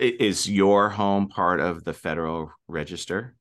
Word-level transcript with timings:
Is 0.00 0.50
your 0.50 0.88
home 0.88 1.28
part 1.28 1.60
of 1.60 1.84
the 1.84 1.92
Federal 1.92 2.50
Register? 2.68 3.34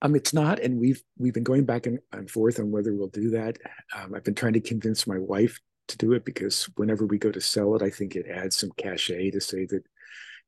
Um, 0.00 0.14
it's 0.14 0.32
not, 0.32 0.58
and 0.58 0.80
we've 0.80 1.02
we've 1.18 1.34
been 1.34 1.44
going 1.44 1.66
back 1.66 1.86
and, 1.86 1.98
and 2.12 2.30
forth 2.30 2.58
on 2.58 2.70
whether 2.70 2.94
we'll 2.94 3.08
do 3.08 3.30
that. 3.30 3.58
Um, 3.94 4.14
I've 4.14 4.24
been 4.24 4.34
trying 4.34 4.54
to 4.54 4.60
convince 4.60 5.06
my 5.06 5.18
wife 5.18 5.60
to 5.88 5.98
do 5.98 6.12
it 6.12 6.24
because 6.24 6.68
whenever 6.76 7.04
we 7.04 7.18
go 7.18 7.30
to 7.30 7.42
sell 7.42 7.74
it, 7.74 7.82
I 7.82 7.90
think 7.90 8.16
it 8.16 8.26
adds 8.26 8.56
some 8.56 8.70
cachet 8.78 9.32
to 9.32 9.40
say 9.40 9.66
that 9.66 9.84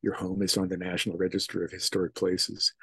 your 0.01 0.15
home 0.15 0.41
is 0.41 0.57
on 0.57 0.67
the 0.67 0.77
National 0.77 1.17
Register 1.17 1.63
of 1.63 1.71
Historic 1.71 2.15
Places. 2.15 2.73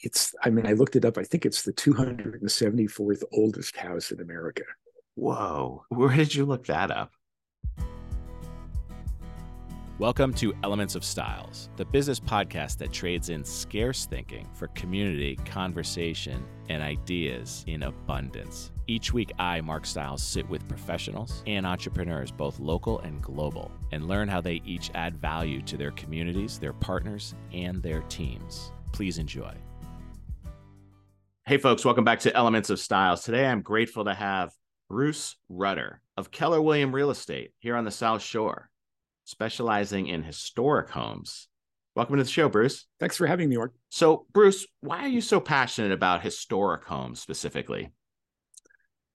It's, 0.00 0.34
I 0.42 0.50
mean, 0.50 0.66
I 0.66 0.72
looked 0.72 0.96
it 0.96 1.04
up. 1.04 1.18
I 1.18 1.24
think 1.24 1.44
it's 1.44 1.62
the 1.62 1.72
274th 1.72 3.22
oldest 3.32 3.76
house 3.76 4.10
in 4.10 4.20
America. 4.20 4.64
Whoa. 5.16 5.84
Where 5.90 6.16
did 6.16 6.34
you 6.34 6.46
look 6.46 6.66
that 6.66 6.90
up? 6.90 7.12
Welcome 10.02 10.34
to 10.34 10.52
Elements 10.64 10.96
of 10.96 11.04
Styles, 11.04 11.68
the 11.76 11.84
business 11.84 12.18
podcast 12.18 12.78
that 12.78 12.90
trades 12.90 13.28
in 13.28 13.44
scarce 13.44 14.04
thinking 14.04 14.48
for 14.52 14.66
community, 14.66 15.36
conversation, 15.44 16.44
and 16.68 16.82
ideas 16.82 17.62
in 17.68 17.84
abundance. 17.84 18.72
Each 18.88 19.12
week, 19.12 19.30
I, 19.38 19.60
Mark 19.60 19.86
Styles, 19.86 20.20
sit 20.20 20.48
with 20.48 20.66
professionals 20.66 21.44
and 21.46 21.64
entrepreneurs, 21.64 22.32
both 22.32 22.58
local 22.58 22.98
and 22.98 23.22
global, 23.22 23.70
and 23.92 24.08
learn 24.08 24.26
how 24.26 24.40
they 24.40 24.60
each 24.64 24.90
add 24.96 25.16
value 25.16 25.62
to 25.62 25.76
their 25.76 25.92
communities, 25.92 26.58
their 26.58 26.72
partners, 26.72 27.36
and 27.52 27.80
their 27.80 28.00
teams. 28.08 28.72
Please 28.90 29.18
enjoy. 29.18 29.54
Hey, 31.46 31.58
folks, 31.58 31.84
welcome 31.84 32.02
back 32.02 32.18
to 32.20 32.36
Elements 32.36 32.70
of 32.70 32.80
Styles. 32.80 33.22
Today, 33.22 33.46
I'm 33.46 33.62
grateful 33.62 34.06
to 34.06 34.14
have 34.14 34.50
Bruce 34.90 35.36
Rutter 35.48 36.02
of 36.16 36.32
Keller 36.32 36.60
William 36.60 36.92
Real 36.92 37.10
Estate 37.10 37.52
here 37.60 37.76
on 37.76 37.84
the 37.84 37.92
South 37.92 38.20
Shore 38.20 38.68
specializing 39.24 40.06
in 40.06 40.22
historic 40.22 40.90
homes. 40.90 41.48
Welcome 41.94 42.16
to 42.16 42.24
the 42.24 42.30
show, 42.30 42.48
Bruce. 42.48 42.86
Thanks 43.00 43.16
for 43.16 43.26
having 43.26 43.48
me, 43.48 43.56
Mark. 43.56 43.74
So, 43.90 44.26
Bruce, 44.32 44.66
why 44.80 45.00
are 45.00 45.08
you 45.08 45.20
so 45.20 45.40
passionate 45.40 45.92
about 45.92 46.22
historic 46.22 46.84
homes 46.84 47.20
specifically? 47.20 47.92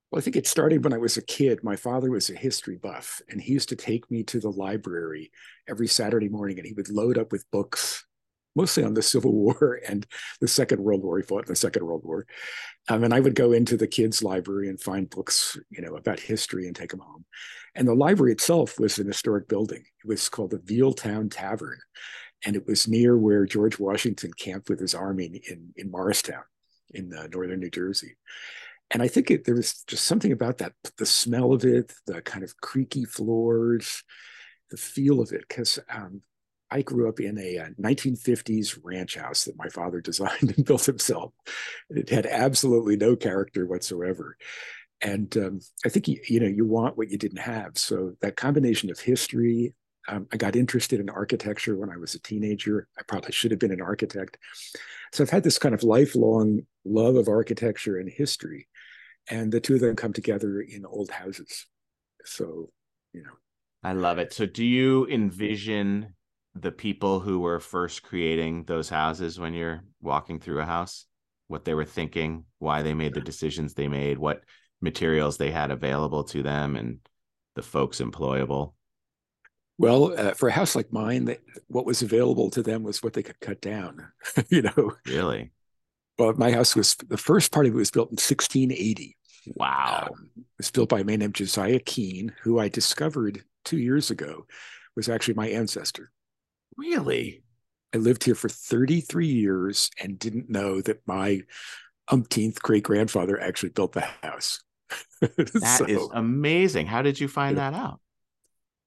Well, 0.09 0.20
I 0.20 0.22
think 0.22 0.38
it 0.38 0.48
started 0.48 0.84
when 0.84 0.94
I 0.94 1.00
was 1.00 1.18
a 1.18 1.22
kid. 1.22 1.64
My 1.64 1.76
father 1.76 2.09
was 2.09 2.30
a 2.30 2.36
history 2.36 2.78
buff, 2.81 3.22
and 3.30 3.42
he 3.42 3.52
used 3.52 3.70
to 3.70 3.76
take 3.76 4.09
me 4.09 4.23
to 4.23 4.40
the 4.40 4.52
library 4.52 5.31
every 5.68 5.88
Saturday 5.88 6.30
morning, 6.30 6.58
and 6.58 6.66
he 6.66 6.74
would 6.74 6.90
load 6.90 7.18
up 7.18 7.31
with 7.31 7.50
books 7.52 8.06
mostly 8.58 8.83
on 8.83 8.94
the 8.94 9.02
Civil 9.13 9.31
War 9.31 9.80
and 9.88 10.05
the 10.41 10.47
Second 10.47 10.81
World 10.83 11.03
War. 11.03 11.17
He 11.17 11.23
fought 11.23 11.45
in 11.45 11.50
the 11.52 11.55
Second 11.55 11.86
World 11.86 12.02
War. 12.03 12.25
Um, 12.89 13.03
and 13.03 13.13
I 13.13 13.22
would 13.22 13.36
go 13.36 13.53
into 13.53 13.77
the 13.77 13.88
kids' 13.88 14.23
library 14.23 14.67
and 14.67 14.81
find 14.81 15.09
books, 15.09 15.58
you 15.69 15.81
know, 15.81 15.95
about 15.95 16.19
history 16.19 16.67
and 16.67 16.75
take 16.75 16.91
them 16.91 17.00
home. 17.00 17.25
And 17.75 17.88
the 17.88 17.94
library 17.94 18.33
itself 18.33 18.80
was 18.80 18.97
an 18.97 19.08
historic 19.08 19.47
building. 19.47 19.83
It 20.03 20.08
was 20.08 20.28
called 20.28 20.52
the 20.52 20.58
Vealtown 20.58 21.30
Tavern. 21.31 21.80
And 22.45 22.55
it 22.55 22.67
was 22.67 22.88
near 22.88 23.17
where 23.17 23.45
George 23.45 23.80
Washington 23.80 24.31
camped 24.38 24.69
with 24.69 24.80
his 24.80 24.94
army 24.94 25.41
in, 25.50 25.73
in 25.75 25.89
Morristown 25.89 26.44
in 26.91 27.13
uh, 27.13 27.28
northern 27.28 27.59
New 27.59 27.69
Jersey. 27.69 28.16
And 28.91 29.03
I 29.03 29.08
think 29.08 29.30
it, 29.30 29.44
there 29.44 29.55
was 29.55 29.83
just 29.83 30.05
something 30.05 30.31
about 30.31 30.59
that, 30.59 30.73
the 30.97 31.05
smell 31.05 31.52
of 31.52 31.66
it, 31.66 31.94
the 32.05 32.22
kind 32.22 32.44
of 32.44 32.55
creaky 32.61 33.05
floors, 33.05 34.03
the 34.69 34.78
feel 34.78 35.19
of 35.19 35.31
it, 35.33 35.45
because 35.47 35.80
um, 35.89 36.22
I 36.70 36.82
grew 36.82 37.08
up 37.08 37.20
in 37.20 37.38
a, 37.38 37.56
a, 37.56 37.64
uh, 37.64 37.70
1950s 37.80 38.80
ranch 38.84 39.16
house 39.16 39.46
that 39.46 39.58
my 39.58 39.70
father 39.70 40.02
designed 40.02 40.54
and 40.56 40.66
built 40.66 40.86
himself. 40.86 41.34
It 41.90 42.09
had 42.09 42.26
absolutely 42.26 42.98
no 42.98 43.16
character 43.16 43.66
whatsoever. 43.66 44.38
And 45.02 45.36
um, 45.38 45.59
I 45.86 45.90
think, 45.90 46.08
you, 46.08 46.20
you 46.28 46.40
know, 46.40 46.48
you 46.48 46.66
want 46.66 46.98
what 46.98 47.09
you 47.09 47.18
didn't 47.18 47.40
have. 47.40 47.78
So 47.78 48.14
that 48.22 48.36
combination 48.36 48.90
of 48.90 49.00
history, 49.00 49.76
um, 50.08 50.28
I 50.34 50.38
got 50.38 50.56
interested 50.56 51.00
in 51.00 51.09
architecture 51.09 51.76
when 51.76 51.92
I 51.92 51.98
was 51.98 52.16
a 52.16 52.20
teenager. 52.20 52.88
I 52.98 53.04
probably 53.08 53.31
should 53.31 53.52
have 53.52 53.59
been 53.59 53.72
an 53.72 53.81
architect. 53.81 54.38
So 55.14 55.24
I've 55.24 55.30
had 55.30 55.44
this 55.44 55.59
kind 55.59 55.76
of 55.76 55.84
lifelong 55.84 56.62
love 56.84 57.16
of 57.16 57.28
architecture 57.28 57.98
and 57.98 58.09
history. 58.09 58.68
And 59.30 59.52
the 59.52 59.59
two 59.59 59.76
of 59.76 59.81
them 59.81 59.96
come 59.96 60.14
together 60.14 60.62
in 60.62 60.86
old 60.86 61.12
houses. 61.12 61.68
So, 62.25 62.70
you 63.14 63.24
know. 63.24 63.34
I 63.84 63.94
love 63.94 64.18
it. 64.18 64.34
So 64.34 64.46
do 64.46 64.66
you 64.66 65.06
envision 65.08 66.16
the 66.62 66.72
people 66.72 67.19
who 67.19 67.40
were 67.40 67.59
first 67.59 68.03
creating 68.03 68.63
those 68.63 68.90
houses 68.90 69.40
when 69.40 69.53
you're 69.53 69.84
walking 70.01 70.40
through 70.40 70.62
a 70.62 70.66
house? 70.66 71.06
What 71.47 71.63
they 71.63 71.73
were 71.73 71.85
thinking 71.85 72.45
why 72.59 72.81
they 72.81 72.94
made 72.94 73.13
the 73.13 73.22
decisions 73.22 73.73
they 73.73 73.88
made 73.88 74.18
what 74.18 74.41
materials 74.81 75.38
they 75.38 75.51
had 75.51 75.72
available 75.72 76.23
to 76.25 76.44
them 76.44 76.75
and 76.75 77.00
the 77.56 77.62
folks 77.62 78.00
employable? 78.00 78.73
Well 79.78 80.17
uh, 80.17 80.34
for 80.34 80.50
a 80.50 80.51
house 80.51 80.75
like 80.75 80.91
mine 80.91 81.35
what 81.67 81.85
was 81.85 82.01
available 82.01 82.50
to 82.51 82.63
them 82.63 82.84
was 82.84 83.01
what 83.01 83.13
they 83.13 83.23
could 83.23 83.40
cut 83.40 83.62
down 83.62 84.12
you 84.50 84.63
know? 84.63 84.94
Really? 85.06 85.51
Well 86.17 86.34
my 86.34 86.51
house 86.51 86.75
was 86.75 86.96
the 86.96 87.17
first 87.17 87.51
part 87.51 87.66
of 87.66 87.73
it 87.73 87.78
was 87.78 87.91
built 87.91 88.09
in 88.09 88.16
1680 88.16 89.16
wow. 89.56 90.09
Um, 90.12 90.29
it 90.35 90.44
was 90.57 90.72
built 90.72 90.90
by 90.90 91.00
a 91.00 91.03
man 91.03 91.19
named 91.19 91.35
josiah 91.35 91.79
keene 91.79 92.34
who 92.41 92.59
i 92.59 92.67
discovered 92.67 93.44
two 93.63 93.78
years 93.78 94.12
ago 94.12 94.46
was 94.96 95.07
actually 95.07 95.35
my 95.35 95.47
ancestor 95.47 96.12
Really? 96.78 97.44
I 97.94 97.98
lived 97.98 98.24
here 98.24 98.36
for 98.36 98.50
33 98.50 99.28
years 99.28 99.90
and 100.02 100.20
didn't 100.20 100.50
know 100.50 100.82
that 100.82 101.08
my 101.08 101.42
umpteenth 102.10 102.62
great 102.62 102.84
grandfather 102.84 103.40
actually 103.40 103.70
built 103.70 103.94
the 103.94 104.02
house. 104.02 104.62
That 105.20 105.78
so, 105.80 105.86
is 105.86 106.08
amazing. 106.14 106.86
How 106.86 107.02
did 107.02 107.20
you 107.20 107.28
find 107.28 107.58
that 107.58 107.74
out? 107.74 108.00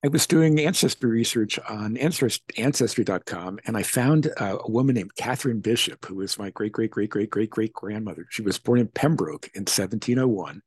I 0.02 0.08
was 0.08 0.26
doing 0.26 0.58
ancestry 0.60 1.10
research 1.10 1.58
on 1.68 1.98
ancestry.com 1.98 3.58
and 3.66 3.76
I 3.76 3.82
found 3.82 4.30
uh, 4.38 4.58
a 4.64 4.70
woman 4.70 4.94
named 4.94 5.14
Catherine 5.16 5.60
Bishop, 5.60 6.06
who 6.06 6.14
was 6.14 6.38
my 6.38 6.48
great, 6.50 6.72
great, 6.72 6.90
great, 6.90 7.10
great, 7.10 7.30
great, 7.30 7.50
great 7.50 7.72
grandmother. 7.74 8.26
She 8.30 8.40
was 8.40 8.58
born 8.58 8.78
in 8.78 8.88
Pembroke 8.88 9.50
in 9.54 9.62
1701 9.62 10.62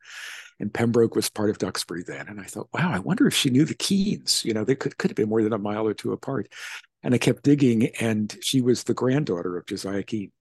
and 0.59 0.73
Pembroke 0.73 1.15
was 1.15 1.29
part 1.29 1.49
of 1.49 1.57
Duxbury 1.57 2.03
then. 2.05 2.27
And 2.27 2.39
I 2.39 2.43
thought, 2.43 2.69
wow, 2.73 2.91
I 2.91 2.99
wonder 2.99 3.25
if 3.25 3.33
she 3.33 3.49
knew 3.49 3.65
the 3.65 3.73
Keenes. 3.73 4.45
You 4.45 4.53
know, 4.53 4.63
they 4.63 4.75
could, 4.75 4.97
could 4.99 5.09
have 5.09 5.15
been 5.15 5.29
more 5.29 5.41
than 5.41 5.53
a 5.53 5.57
mile 5.57 5.87
or 5.87 5.95
two 5.95 6.11
apart. 6.11 6.53
And 7.03 7.13
I 7.13 7.17
kept 7.17 7.43
digging, 7.43 7.87
and 7.99 8.35
she 8.41 8.61
was 8.61 8.83
the 8.83 8.93
granddaughter 8.93 9.57
of 9.57 9.65
Josiah 9.65 10.03
Keene. 10.03 10.31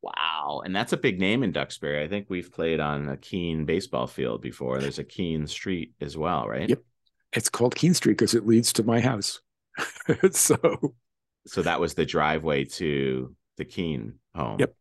Wow. 0.00 0.62
And 0.64 0.74
that's 0.74 0.92
a 0.92 0.96
big 0.96 1.18
name 1.18 1.42
in 1.42 1.50
Duxbury. 1.50 2.02
I 2.02 2.08
think 2.08 2.26
we've 2.28 2.52
played 2.52 2.78
on 2.78 3.08
a 3.08 3.16
Keene 3.16 3.64
baseball 3.64 4.06
field 4.06 4.40
before. 4.40 4.78
There's 4.78 5.00
a 5.00 5.04
Keene 5.04 5.46
Street 5.48 5.94
as 6.00 6.16
well, 6.16 6.46
right? 6.46 6.68
Yep. 6.68 6.82
It's 7.32 7.48
called 7.48 7.74
Keene 7.74 7.94
Street 7.94 8.12
because 8.12 8.34
it 8.34 8.46
leads 8.46 8.72
to 8.74 8.84
my 8.84 9.00
house. 9.00 9.40
so 10.30 10.94
so 11.46 11.62
that 11.62 11.80
was 11.80 11.94
the 11.94 12.06
driveway 12.06 12.64
to 12.64 13.34
the 13.56 13.64
Keene 13.64 14.14
home. 14.34 14.58
Yep. 14.58 14.74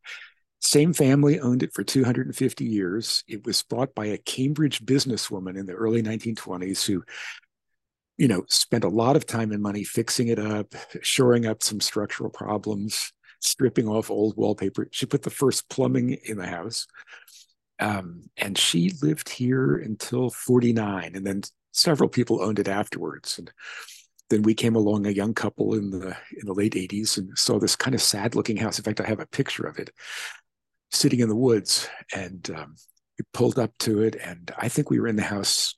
Same 0.61 0.93
family 0.93 1.39
owned 1.39 1.61
it 1.61 1.73
for 1.73 1.83
250 1.83 2.65
years. 2.65 3.23
It 3.27 3.45
was 3.45 3.61
bought 3.63 3.93
by 3.93 4.05
a 4.05 4.17
Cambridge 4.17 4.83
businesswoman 4.83 5.59
in 5.59 5.67
the 5.67 5.73
early 5.73 6.01
1920s 6.01 6.85
who 6.85 7.03
you 8.17 8.27
know, 8.27 8.43
spent 8.47 8.83
a 8.83 8.89
lot 8.89 9.15
of 9.15 9.25
time 9.25 9.51
and 9.51 9.61
money 9.61 9.83
fixing 9.83 10.29
it 10.29 10.39
up, 10.39 10.73
shoring 11.01 11.45
up 11.45 11.61
some 11.61 11.81
structural 11.81 12.29
problems, 12.29 13.11
stripping 13.41 13.87
off 13.87 14.09
old 14.09 14.37
wallpaper. 14.37 14.87
She 14.91 15.05
put 15.05 15.23
the 15.23 15.29
first 15.29 15.69
plumbing 15.69 16.17
in 16.23 16.37
the 16.37 16.47
house. 16.47 16.87
Um, 17.79 18.29
and 18.37 18.57
she 18.57 18.93
lived 19.01 19.27
here 19.27 19.75
until 19.75 20.29
49. 20.29 21.11
And 21.13 21.27
then 21.27 21.41
several 21.73 22.09
people 22.09 22.41
owned 22.41 22.59
it 22.59 22.69
afterwards. 22.69 23.37
And 23.37 23.51
then 24.29 24.43
we 24.43 24.53
came 24.53 24.75
along, 24.75 25.05
a 25.05 25.11
young 25.11 25.33
couple 25.33 25.75
in 25.75 25.91
the 25.91 26.15
in 26.31 26.45
the 26.45 26.53
late 26.53 26.73
80s, 26.73 27.17
and 27.17 27.37
saw 27.37 27.59
this 27.59 27.75
kind 27.75 27.93
of 27.93 28.01
sad 28.01 28.33
looking 28.33 28.57
house. 28.57 28.79
In 28.79 28.83
fact, 28.83 29.01
I 29.01 29.07
have 29.07 29.19
a 29.19 29.27
picture 29.27 29.67
of 29.67 29.77
it 29.77 29.89
sitting 30.91 31.19
in 31.19 31.29
the 31.29 31.35
woods. 31.35 31.89
And 32.15 32.49
um, 32.55 32.75
we 33.19 33.25
pulled 33.33 33.59
up 33.59 33.71
to 33.79 34.01
it. 34.01 34.15
And 34.15 34.51
I 34.57 34.69
think 34.69 34.89
we 34.89 34.99
were 35.01 35.07
in 35.07 35.17
the 35.17 35.23
house 35.23 35.75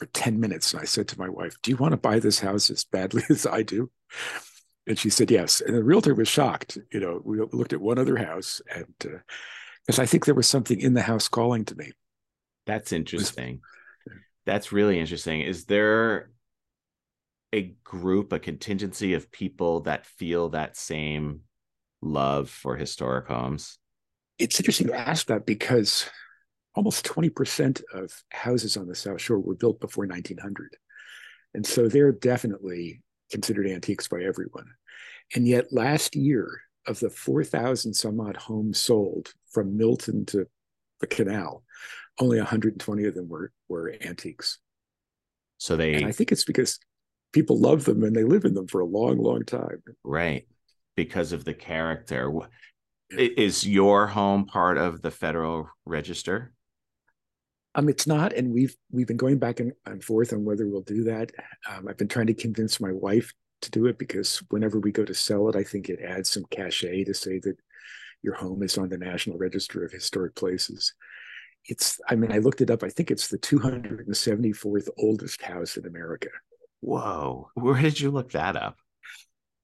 for 0.00 0.06
10 0.06 0.40
minutes. 0.40 0.72
And 0.72 0.80
I 0.80 0.86
said 0.86 1.06
to 1.08 1.18
my 1.18 1.28
wife, 1.28 1.60
Do 1.62 1.70
you 1.70 1.76
want 1.76 1.92
to 1.92 1.98
buy 1.98 2.18
this 2.18 2.40
house 2.40 2.70
as 2.70 2.84
badly 2.84 3.22
as 3.30 3.46
I 3.46 3.62
do? 3.62 3.90
And 4.86 4.98
she 4.98 5.10
said, 5.10 5.30
Yes. 5.30 5.60
And 5.60 5.76
the 5.76 5.84
realtor 5.84 6.14
was 6.14 6.26
shocked. 6.26 6.78
You 6.90 7.00
know, 7.00 7.20
we 7.22 7.38
looked 7.52 7.74
at 7.74 7.82
one 7.82 7.98
other 7.98 8.16
house, 8.16 8.62
and 8.74 8.86
because 8.98 9.98
uh, 9.98 10.02
I 10.02 10.06
think 10.06 10.24
there 10.24 10.34
was 10.34 10.48
something 10.48 10.80
in 10.80 10.94
the 10.94 11.02
house 11.02 11.28
calling 11.28 11.66
to 11.66 11.76
me. 11.76 11.92
That's 12.66 12.92
interesting. 12.92 13.60
Was, 14.06 14.14
That's 14.46 14.72
really 14.72 14.98
interesting. 14.98 15.42
Is 15.42 15.66
there 15.66 16.30
a 17.52 17.74
group, 17.84 18.32
a 18.32 18.38
contingency 18.38 19.12
of 19.12 19.30
people 19.30 19.80
that 19.80 20.06
feel 20.06 20.48
that 20.50 20.78
same 20.78 21.40
love 22.00 22.48
for 22.48 22.74
historic 22.74 23.26
homes? 23.26 23.78
It's 24.38 24.58
interesting 24.58 24.86
to 24.86 24.98
ask 24.98 25.26
that 25.26 25.44
because 25.44 26.08
almost 26.74 27.04
20% 27.04 27.82
of 27.92 28.12
houses 28.30 28.76
on 28.76 28.86
the 28.86 28.94
South 28.94 29.20
Shore 29.20 29.40
were 29.40 29.54
built 29.54 29.80
before 29.80 30.06
1900. 30.06 30.76
And 31.54 31.66
so 31.66 31.88
they're 31.88 32.12
definitely 32.12 33.02
considered 33.30 33.66
antiques 33.66 34.08
by 34.08 34.22
everyone. 34.22 34.66
And 35.34 35.46
yet 35.46 35.72
last 35.72 36.14
year, 36.14 36.60
of 36.86 36.98
the 37.00 37.10
4,000 37.10 37.94
some 37.94 38.20
odd 38.20 38.36
homes 38.36 38.80
sold 38.80 39.32
from 39.50 39.76
Milton 39.76 40.24
to 40.26 40.46
the 41.00 41.06
canal, 41.06 41.62
only 42.18 42.38
120 42.38 43.04
of 43.04 43.14
them 43.14 43.28
were, 43.28 43.52
were 43.68 43.94
antiques. 44.02 44.58
So 45.58 45.76
they, 45.76 45.94
and 45.94 46.06
I 46.06 46.12
think 46.12 46.32
it's 46.32 46.44
because 46.44 46.78
people 47.32 47.58
love 47.58 47.84
them 47.84 48.02
and 48.02 48.14
they 48.14 48.24
live 48.24 48.44
in 48.44 48.54
them 48.54 48.66
for 48.66 48.80
a 48.80 48.86
long, 48.86 49.18
long 49.18 49.44
time. 49.44 49.82
Right. 50.02 50.46
Because 50.96 51.32
of 51.32 51.44
the 51.44 51.54
character. 51.54 52.32
Is 53.10 53.66
your 53.66 54.06
home 54.06 54.46
part 54.46 54.78
of 54.78 55.02
the 55.02 55.10
Federal 55.10 55.68
Register? 55.84 56.52
Um, 57.74 57.88
it's 57.88 58.06
not, 58.06 58.32
and 58.32 58.52
we've 58.52 58.76
we've 58.90 59.06
been 59.06 59.16
going 59.16 59.38
back 59.38 59.60
and, 59.60 59.72
and 59.86 60.02
forth 60.02 60.32
on 60.32 60.44
whether 60.44 60.66
we'll 60.66 60.80
do 60.80 61.04
that. 61.04 61.30
Um, 61.70 61.86
I've 61.88 61.96
been 61.98 62.08
trying 62.08 62.26
to 62.26 62.34
convince 62.34 62.80
my 62.80 62.92
wife 62.92 63.32
to 63.62 63.70
do 63.70 63.86
it 63.86 63.98
because 63.98 64.42
whenever 64.50 64.80
we 64.80 64.90
go 64.90 65.04
to 65.04 65.14
sell 65.14 65.48
it, 65.48 65.56
I 65.56 65.62
think 65.62 65.88
it 65.88 66.00
adds 66.00 66.30
some 66.30 66.44
cachet 66.50 67.04
to 67.04 67.14
say 67.14 67.38
that 67.40 67.56
your 68.22 68.34
home 68.34 68.62
is 68.62 68.76
on 68.78 68.88
the 68.88 68.98
National 68.98 69.38
Register 69.38 69.84
of 69.84 69.92
Historic 69.92 70.34
Places. 70.34 70.94
It's, 71.66 72.00
I 72.08 72.16
mean, 72.16 72.32
I 72.32 72.38
looked 72.38 72.60
it 72.60 72.70
up. 72.70 72.82
I 72.82 72.88
think 72.88 73.10
it's 73.10 73.28
the 73.28 73.38
274th 73.38 74.88
oldest 74.98 75.42
house 75.42 75.76
in 75.76 75.86
America. 75.86 76.28
Whoa. 76.80 77.50
Where 77.54 77.80
did 77.80 78.00
you 78.00 78.10
look 78.10 78.32
that 78.32 78.56
up? 78.56 78.76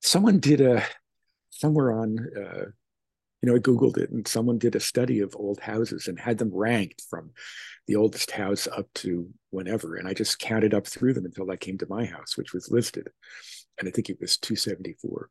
Someone 0.02 0.38
did 0.38 0.61
a, 0.61 0.85
somewhere 1.50 1.93
on, 1.93 2.19
uh, 2.37 2.64
you 3.47 3.53
know, 3.53 3.59
I 3.59 3.61
Googled 3.61 3.97
it 3.97 4.11
and 4.11 4.27
someone 4.27 4.59
did 4.59 4.75
a 4.75 4.81
study 4.81 5.21
of 5.21 5.37
old 5.37 5.61
houses 5.61 6.09
and 6.09 6.19
had 6.19 6.39
them 6.39 6.51
ranked 6.53 7.03
from 7.09 7.31
the 7.87 7.95
oldest 7.95 8.33
house 8.33 8.67
up 8.67 8.93
to 8.95 9.29
whenever. 9.51 9.95
And 9.95 10.09
I 10.09 10.15
just 10.15 10.41
counted 10.41 10.75
up 10.75 10.85
through 10.85 11.15
them 11.15 11.27
until 11.27 11.53
I 11.53 11.57
came 11.57 11.79
to 11.79 11.87
my 11.89 12.07
house, 12.07 12.37
which 12.37 12.53
was 12.53 12.73
listed. 12.73 13.09
And 13.79 13.87
I 13.87 13.93
think 13.93 14.11
it 14.11 14.19
was 14.21 14.37
274. 14.39 15.31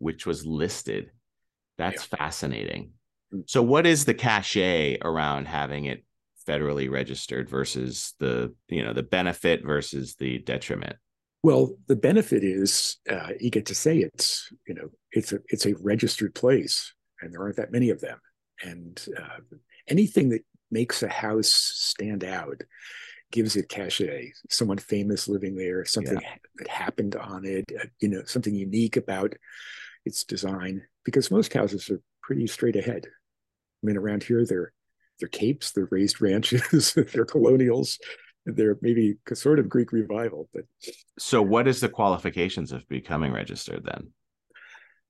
Which 0.00 0.26
was 0.26 0.44
listed. 0.44 1.12
That's 1.78 2.08
yeah. 2.10 2.18
fascinating. 2.18 2.90
Mm. 3.32 3.48
So, 3.48 3.62
what 3.62 3.86
is 3.86 4.04
the 4.04 4.14
cachet 4.14 4.98
around 5.02 5.46
having 5.46 5.84
it 5.84 6.04
federally 6.48 6.90
registered 6.90 7.48
versus 7.48 8.14
the 8.18 8.54
you 8.68 8.84
know 8.84 8.92
the 8.92 9.02
benefit 9.02 9.64
versus 9.64 10.16
the 10.16 10.38
detriment? 10.38 10.96
Well, 11.42 11.76
the 11.86 11.96
benefit 11.96 12.42
is 12.42 12.96
uh, 13.10 13.28
you 13.38 13.50
get 13.50 13.66
to 13.66 13.74
say 13.74 13.98
it's 13.98 14.52
you 14.66 14.74
know 14.74 14.88
it's 15.12 15.32
a 15.32 15.38
it's 15.48 15.64
a 15.64 15.74
registered 15.76 16.34
place, 16.34 16.92
and 17.26 17.34
there 17.34 17.42
aren't 17.42 17.56
that 17.56 17.72
many 17.72 17.90
of 17.90 18.00
them. 18.00 18.18
And 18.62 19.04
uh, 19.18 19.40
anything 19.88 20.30
that 20.30 20.42
makes 20.70 21.02
a 21.02 21.08
house 21.08 21.52
stand 21.52 22.24
out 22.24 22.62
gives 23.32 23.56
it 23.56 23.68
cachet. 23.68 24.32
Someone 24.48 24.78
famous 24.78 25.28
living 25.28 25.56
there, 25.56 25.84
something 25.84 26.18
yeah. 26.20 26.34
that 26.56 26.68
happened 26.68 27.16
on 27.16 27.44
it, 27.44 27.64
uh, 27.78 27.86
you 28.00 28.08
know, 28.08 28.22
something 28.24 28.54
unique 28.54 28.96
about 28.96 29.34
its 30.04 30.24
design. 30.24 30.82
Because 31.04 31.30
most 31.30 31.52
houses 31.52 31.90
are 31.90 32.00
pretty 32.22 32.46
straight 32.46 32.76
ahead. 32.76 33.02
I 33.06 33.86
mean, 33.86 33.96
around 33.96 34.22
here, 34.22 34.44
they're 34.44 34.72
they're 35.18 35.28
capes, 35.28 35.72
they're 35.72 35.88
raised 35.90 36.20
ranches, 36.20 36.94
they're 37.12 37.24
colonials, 37.24 37.98
they're 38.44 38.76
maybe 38.80 39.16
sort 39.34 39.58
of 39.58 39.68
Greek 39.68 39.92
revival. 39.92 40.48
But 40.52 40.64
so, 41.18 41.42
what 41.42 41.68
is 41.68 41.80
the 41.80 41.88
qualifications 41.88 42.72
of 42.72 42.88
becoming 42.88 43.32
registered 43.32 43.84
then? 43.84 44.12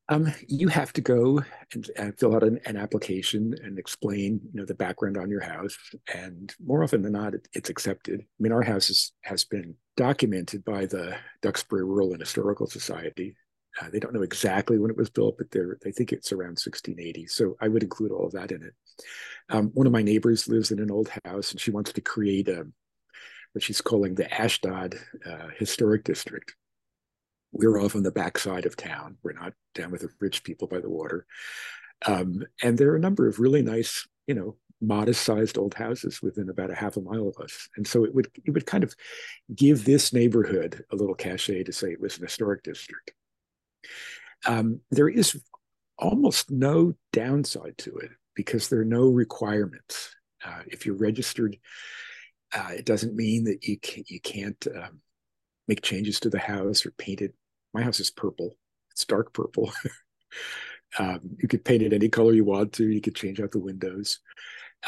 Um, 0.09 0.33
you 0.47 0.69
have 0.69 0.93
to 0.93 1.01
go 1.01 1.43
and, 1.75 1.91
and 1.97 2.19
fill 2.19 2.37
out 2.37 2.45
an, 2.45 2.61
an, 2.65 2.77
application 2.77 3.55
and 3.65 3.77
explain, 3.77 4.41
you 4.53 4.61
know, 4.61 4.65
the 4.65 4.75
background 4.75 5.17
on 5.17 5.31
your 5.31 5.41
house. 5.41 5.77
And 6.15 6.55
more 6.65 6.85
often 6.85 7.03
than 7.03 7.13
not, 7.13 7.35
it, 7.35 7.49
it's 7.53 7.71
accepted. 7.71 8.21
I 8.21 8.25
mean, 8.39 8.53
our 8.53 8.63
house 8.63 8.89
is, 8.89 9.13
has 9.23 9.45
been 9.45 9.75
documented 9.97 10.65
by 10.65 10.87
the 10.87 11.17
Duxbury 11.43 11.85
Rural 11.85 12.13
and 12.13 12.21
Historical 12.21 12.69
Society. 12.69 13.35
Uh, 13.81 13.91
they 13.91 13.99
don't 13.99 14.15
know 14.15 14.23
exactly 14.23 14.79
when 14.79 14.91
it 14.91 14.97
was 14.97 15.11
built, 15.11 15.39
but 15.39 15.51
they're, 15.51 15.77
they 15.83 15.91
think 15.91 16.13
it's 16.13 16.31
around 16.31 16.61
1680. 16.61 17.27
So 17.27 17.57
I 17.61 17.67
would 17.67 17.83
include 17.83 18.13
all 18.13 18.27
of 18.27 18.33
that 18.33 18.53
in 18.53 18.63
it. 18.63 18.75
Um, 19.49 19.71
one 19.75 19.89
of 19.89 19.93
my 19.93 20.03
neighbors 20.03 20.49
lives 20.49 20.71
in 20.71 20.79
an 20.79 20.91
old 20.91 21.11
house, 21.25 21.51
and 21.51 21.61
she 21.61 21.73
wants 21.73 21.93
to 21.93 22.01
create 22.01 22.49
a, 22.49 22.67
what 23.53 23.63
she's 23.63 23.81
calling 23.81 24.15
the 24.15 24.33
Ashdod 24.33 24.95
uh, 25.27 25.49
Historic 25.59 26.05
District 26.05 26.55
we're 27.53 27.81
off 27.81 27.97
on 27.97 28.03
the 28.03 28.11
backside 28.11 28.67
of 28.67 28.77
town. 28.77 29.17
We're 29.23 29.33
not 29.33 29.55
down 29.75 29.91
with 29.91 30.03
the 30.03 30.11
rich 30.21 30.45
people 30.45 30.69
by 30.69 30.81
the 30.81 30.91
water. 30.91 31.27
Um, 32.05 32.45
and 32.63 32.77
there 32.77 32.91
are 32.93 32.97
a 32.97 33.01
number 33.01 33.27
of 33.27 33.39
really 33.39 33.63
nice, 33.63 34.07
you 34.27 34.35
know, 34.35 34.57
modest 34.81 35.23
sized 35.23 35.57
old 35.57 35.75
houses 35.75 36.21
within 36.21 36.51
about 36.51 36.71
a 36.71 36.75
half 36.75 36.97
a 36.97 37.01
mile 37.01 37.29
of 37.29 37.43
us. 37.43 37.69
And 37.77 37.87
so 37.87 38.05
it 38.05 38.15
would 38.15 38.29
it 38.45 38.51
would 38.51 38.67
kind 38.67 38.85
of 38.85 38.95
give 39.55 39.85
this 39.85 40.13
neighborhood 40.13 40.85
a 40.93 40.97
little 40.97 41.15
cachet 41.15 41.65
to 41.65 41.73
say 41.73 41.93
it 41.93 42.01
was 42.01 42.19
an 42.19 42.25
historic 42.25 42.63
district. 42.63 43.13
Um, 44.45 44.81
there 44.91 45.09
is 45.09 45.43
almost 45.99 46.51
no 46.51 46.95
downside 47.13 47.79
to 47.79 47.97
it 47.97 48.11
because 48.35 48.69
there 48.69 48.81
are 48.81 48.85
no 48.85 49.09
requirements. 49.09 50.15
Uh, 50.45 50.63
if 50.67 50.85
you're 50.85 50.97
registered, 50.97 51.57
uh, 52.55 52.73
it 52.77 52.85
doesn't 52.85 53.17
mean 53.17 53.45
that 53.45 53.67
you 53.67 53.79
can, 53.79 54.05
you 54.07 54.21
can't 54.21 54.67
um, 54.77 55.01
make 55.69 55.83
changes 55.83 56.21
to 56.21 56.31
the 56.31 56.39
house 56.39 56.87
or 56.87 56.91
paint 56.93 57.21
it 57.21 57.35
my 57.77 57.83
house 57.83 58.01
is 58.01 58.11
purple. 58.11 58.57
It's 58.93 59.05
dark 59.05 59.35
purple. 59.35 59.71
um, 60.99 61.21
you 61.39 61.47
could 61.47 61.63
paint 61.63 61.83
it 61.83 61.93
any 61.93 62.09
color 62.09 62.33
you 62.33 62.45
want 62.45 62.73
to. 62.75 62.89
You 62.89 63.03
could 63.03 63.15
change 63.15 63.39
out 63.39 63.51
the 63.51 63.59
windows. 63.59 64.21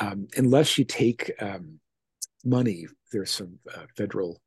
Um, 0.00 0.28
unless 0.36 0.78
you 0.78 0.86
take 0.86 1.30
um, 1.38 1.80
money, 2.46 2.86
there's 3.12 3.30
some 3.30 3.58
uh, 3.74 3.84
federal 3.94 4.40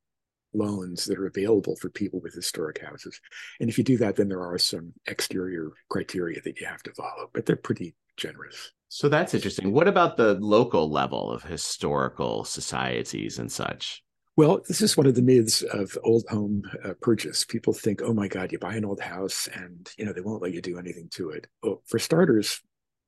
loans 0.55 1.05
that 1.05 1.19
are 1.19 1.27
available 1.27 1.75
for 1.75 1.91
people 1.91 2.19
with 2.19 2.33
historic 2.33 2.81
houses. 2.81 3.21
And 3.59 3.69
if 3.69 3.77
you 3.77 3.83
do 3.83 3.97
that, 3.97 4.15
then 4.15 4.27
there 4.27 4.43
are 4.43 4.57
some 4.57 4.91
exterior 5.05 5.71
criteria 5.89 6.41
that 6.41 6.59
you 6.59 6.65
have 6.65 6.81
to 6.83 6.93
follow, 6.93 7.29
but 7.33 7.45
they're 7.45 7.55
pretty 7.55 7.93
generous. 8.17 8.71
So 8.89 9.07
that's 9.07 9.35
interesting. 9.35 9.71
What 9.71 9.87
about 9.87 10.17
the 10.17 10.33
local 10.33 10.89
level 10.89 11.31
of 11.31 11.43
historical 11.43 12.43
societies 12.43 13.37
and 13.37 13.51
such? 13.51 14.03
Well, 14.37 14.61
this 14.67 14.81
is 14.81 14.95
one 14.95 15.07
of 15.07 15.15
the 15.15 15.21
myths 15.21 15.61
of 15.61 15.97
old 16.03 16.23
home 16.29 16.63
uh, 16.83 16.93
purchase. 17.01 17.43
People 17.43 17.73
think, 17.73 18.01
"Oh 18.01 18.13
my 18.13 18.27
God, 18.27 18.51
you 18.51 18.59
buy 18.59 18.75
an 18.75 18.85
old 18.85 19.01
house 19.01 19.47
and 19.53 19.89
you 19.97 20.05
know 20.05 20.13
they 20.13 20.21
won't 20.21 20.41
let 20.41 20.53
you 20.53 20.61
do 20.61 20.79
anything 20.79 21.09
to 21.11 21.31
it." 21.31 21.47
Well, 21.61 21.81
for 21.85 21.99
starters, 21.99 22.61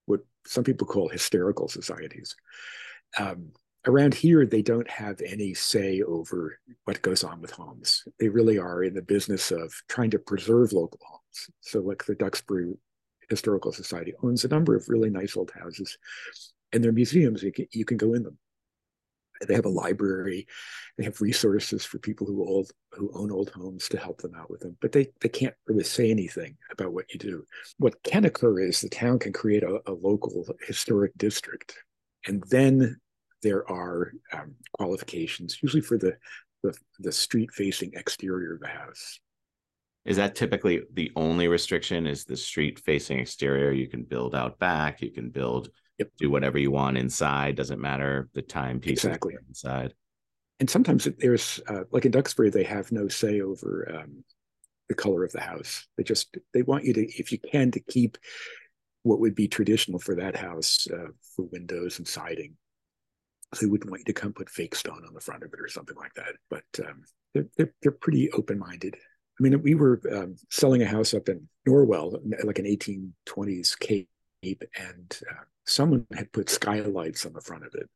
what 0.05 0.21
some 0.45 0.63
people 0.63 0.85
call 0.85 1.07
hysterical 1.07 1.69
societies. 1.69 2.35
Um, 3.17 3.51
around 3.85 4.13
here, 4.13 4.45
they 4.45 4.61
don't 4.61 4.89
have 4.89 5.21
any 5.21 5.53
say 5.53 6.01
over 6.01 6.59
what 6.85 7.01
goes 7.01 7.23
on 7.23 7.41
with 7.41 7.51
homes. 7.51 8.03
They 8.19 8.29
really 8.29 8.57
are 8.57 8.83
in 8.83 8.93
the 8.93 9.01
business 9.01 9.51
of 9.51 9.73
trying 9.87 10.11
to 10.11 10.19
preserve 10.19 10.73
local 10.73 10.99
homes. 11.03 11.49
So, 11.61 11.79
like 11.79 12.05
the 12.05 12.15
Duxbury 12.15 12.73
Historical 13.29 13.71
Society 13.71 14.13
owns 14.21 14.43
a 14.43 14.49
number 14.49 14.75
of 14.75 14.89
really 14.89 15.09
nice 15.09 15.37
old 15.37 15.51
houses, 15.51 15.97
and 16.73 16.83
they're 16.83 16.91
museums. 16.91 17.43
You 17.43 17.53
can, 17.53 17.67
you 17.71 17.85
can 17.85 17.97
go 17.97 18.13
in 18.13 18.23
them 18.23 18.37
they 19.47 19.55
have 19.55 19.65
a 19.65 19.69
library 19.69 20.47
they 20.97 21.03
have 21.03 21.21
resources 21.21 21.83
for 21.83 21.97
people 21.99 22.27
who 22.27 22.45
old 22.45 22.71
who 22.91 23.11
own 23.13 23.31
old 23.31 23.49
homes 23.49 23.89
to 23.89 23.97
help 23.97 24.21
them 24.21 24.33
out 24.35 24.49
with 24.49 24.61
them 24.61 24.77
but 24.81 24.91
they 24.91 25.07
they 25.21 25.29
can't 25.29 25.55
really 25.67 25.83
say 25.83 26.11
anything 26.11 26.55
about 26.71 26.93
what 26.93 27.11
you 27.13 27.19
do. 27.19 27.45
What 27.77 28.01
can 28.03 28.25
occur 28.25 28.59
is 28.59 28.81
the 28.81 28.89
town 28.89 29.19
can 29.19 29.33
create 29.33 29.63
a, 29.63 29.81
a 29.87 29.93
local 29.93 30.45
historic 30.65 31.11
district 31.17 31.77
and 32.27 32.43
then 32.49 32.99
there 33.41 33.69
are 33.69 34.13
um, 34.31 34.55
qualifications 34.77 35.57
usually 35.61 35.81
for 35.81 35.97
the 35.97 36.15
the, 36.63 36.73
the 36.99 37.11
street 37.11 37.51
facing 37.51 37.91
exterior 37.93 38.53
of 38.53 38.61
the 38.61 38.67
house. 38.67 39.19
Is 40.05 40.17
that 40.17 40.35
typically 40.35 40.83
the 40.93 41.11
only 41.15 41.47
restriction 41.47 42.07
is 42.07 42.23
the 42.23 42.37
street 42.37 42.79
facing 42.79 43.19
exterior? 43.19 43.71
You 43.71 43.87
can 43.87 44.03
build 44.03 44.35
out 44.35 44.59
back 44.59 45.01
you 45.01 45.11
can 45.11 45.29
build 45.29 45.69
Yep. 46.03 46.11
Do 46.17 46.29
whatever 46.29 46.57
you 46.57 46.71
want 46.71 46.97
inside. 46.97 47.55
Doesn't 47.55 47.79
matter 47.79 48.29
the 48.33 48.41
time 48.41 48.79
piece 48.79 49.03
exactly 49.03 49.35
inside. 49.47 49.93
And 50.59 50.69
sometimes 50.69 51.07
there's 51.19 51.59
uh, 51.67 51.83
like 51.91 52.05
in 52.05 52.11
Duxbury, 52.11 52.49
they 52.49 52.63
have 52.63 52.91
no 52.91 53.07
say 53.07 53.41
over 53.41 54.01
um, 54.01 54.23
the 54.89 54.95
color 54.95 55.23
of 55.23 55.31
the 55.31 55.41
house. 55.41 55.87
They 55.97 56.03
just 56.03 56.37
they 56.53 56.61
want 56.61 56.85
you 56.85 56.93
to, 56.93 57.01
if 57.19 57.31
you 57.31 57.39
can, 57.39 57.71
to 57.71 57.79
keep 57.79 58.17
what 59.03 59.19
would 59.19 59.35
be 59.35 59.47
traditional 59.47 59.99
for 59.99 60.15
that 60.15 60.35
house 60.35 60.87
uh, 60.93 61.11
for 61.35 61.45
windows 61.51 61.97
and 61.97 62.07
siding. 62.07 62.55
So 63.53 63.65
they 63.65 63.71
wouldn't 63.71 63.89
want 63.89 64.01
you 64.01 64.13
to 64.13 64.19
come 64.19 64.33
put 64.33 64.49
fake 64.49 64.75
stone 64.75 65.03
on 65.07 65.13
the 65.13 65.21
front 65.21 65.43
of 65.43 65.53
it 65.53 65.59
or 65.59 65.67
something 65.67 65.97
like 65.97 66.13
that. 66.15 66.33
But 66.49 66.63
um, 66.87 67.03
they're, 67.33 67.47
they're, 67.57 67.73
they're 67.81 67.91
pretty 67.91 68.31
open 68.31 68.57
minded. 68.57 68.95
I 69.39 69.43
mean, 69.43 69.61
we 69.61 69.75
were 69.75 70.01
um, 70.11 70.35
selling 70.49 70.81
a 70.81 70.87
house 70.87 71.13
up 71.13 71.27
in 71.27 71.47
Norwell, 71.67 72.19
like 72.43 72.59
an 72.59 72.65
1820s 72.65 73.77
cape, 73.79 74.07
and 74.43 75.19
uh, 75.29 75.43
someone 75.65 76.05
had 76.13 76.31
put 76.31 76.49
skylights 76.49 77.25
on 77.25 77.33
the 77.33 77.41
front 77.41 77.65
of 77.65 77.73
it. 77.75 77.89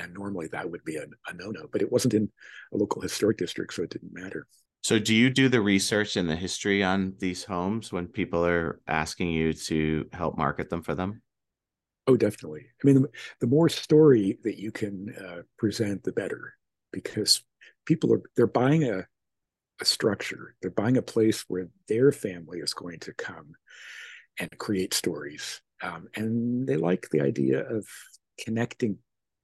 And 0.00 0.12
normally 0.12 0.48
that 0.48 0.68
would 0.68 0.84
be 0.84 0.96
a, 0.96 1.04
a 1.04 1.34
no 1.34 1.50
no, 1.50 1.66
but 1.70 1.80
it 1.80 1.92
wasn't 1.92 2.14
in 2.14 2.28
a 2.72 2.76
local 2.76 3.00
historic 3.00 3.38
district, 3.38 3.74
so 3.74 3.82
it 3.84 3.90
didn't 3.90 4.12
matter. 4.12 4.46
So, 4.82 4.98
do 4.98 5.14
you 5.14 5.30
do 5.30 5.48
the 5.48 5.60
research 5.60 6.16
and 6.16 6.28
the 6.28 6.36
history 6.36 6.82
on 6.82 7.14
these 7.18 7.44
homes 7.44 7.92
when 7.92 8.08
people 8.08 8.44
are 8.44 8.80
asking 8.88 9.30
you 9.30 9.52
to 9.52 10.06
help 10.12 10.36
market 10.36 10.68
them 10.68 10.82
for 10.82 10.94
them? 10.94 11.22
Oh, 12.06 12.16
definitely. 12.16 12.66
I 12.82 12.86
mean, 12.86 13.02
the, 13.02 13.08
the 13.40 13.46
more 13.46 13.68
story 13.68 14.38
that 14.42 14.58
you 14.58 14.72
can 14.72 15.14
uh, 15.14 15.42
present, 15.58 16.02
the 16.02 16.12
better, 16.12 16.54
because 16.92 17.42
people 17.86 18.12
are 18.12 18.22
they're 18.36 18.46
buying 18.46 18.84
a 18.84 19.06
a 19.80 19.84
structure. 19.84 20.54
They're 20.60 20.70
buying 20.70 20.96
a 20.96 21.02
place 21.02 21.44
where 21.48 21.68
their 21.88 22.12
family 22.12 22.58
is 22.58 22.74
going 22.74 23.00
to 23.00 23.14
come 23.14 23.54
and 24.38 24.50
create 24.58 24.94
stories 24.94 25.60
um, 25.84 26.08
and 26.14 26.66
they 26.66 26.76
like 26.76 27.08
the 27.10 27.20
idea 27.20 27.60
of 27.60 27.86
connecting 28.40 28.98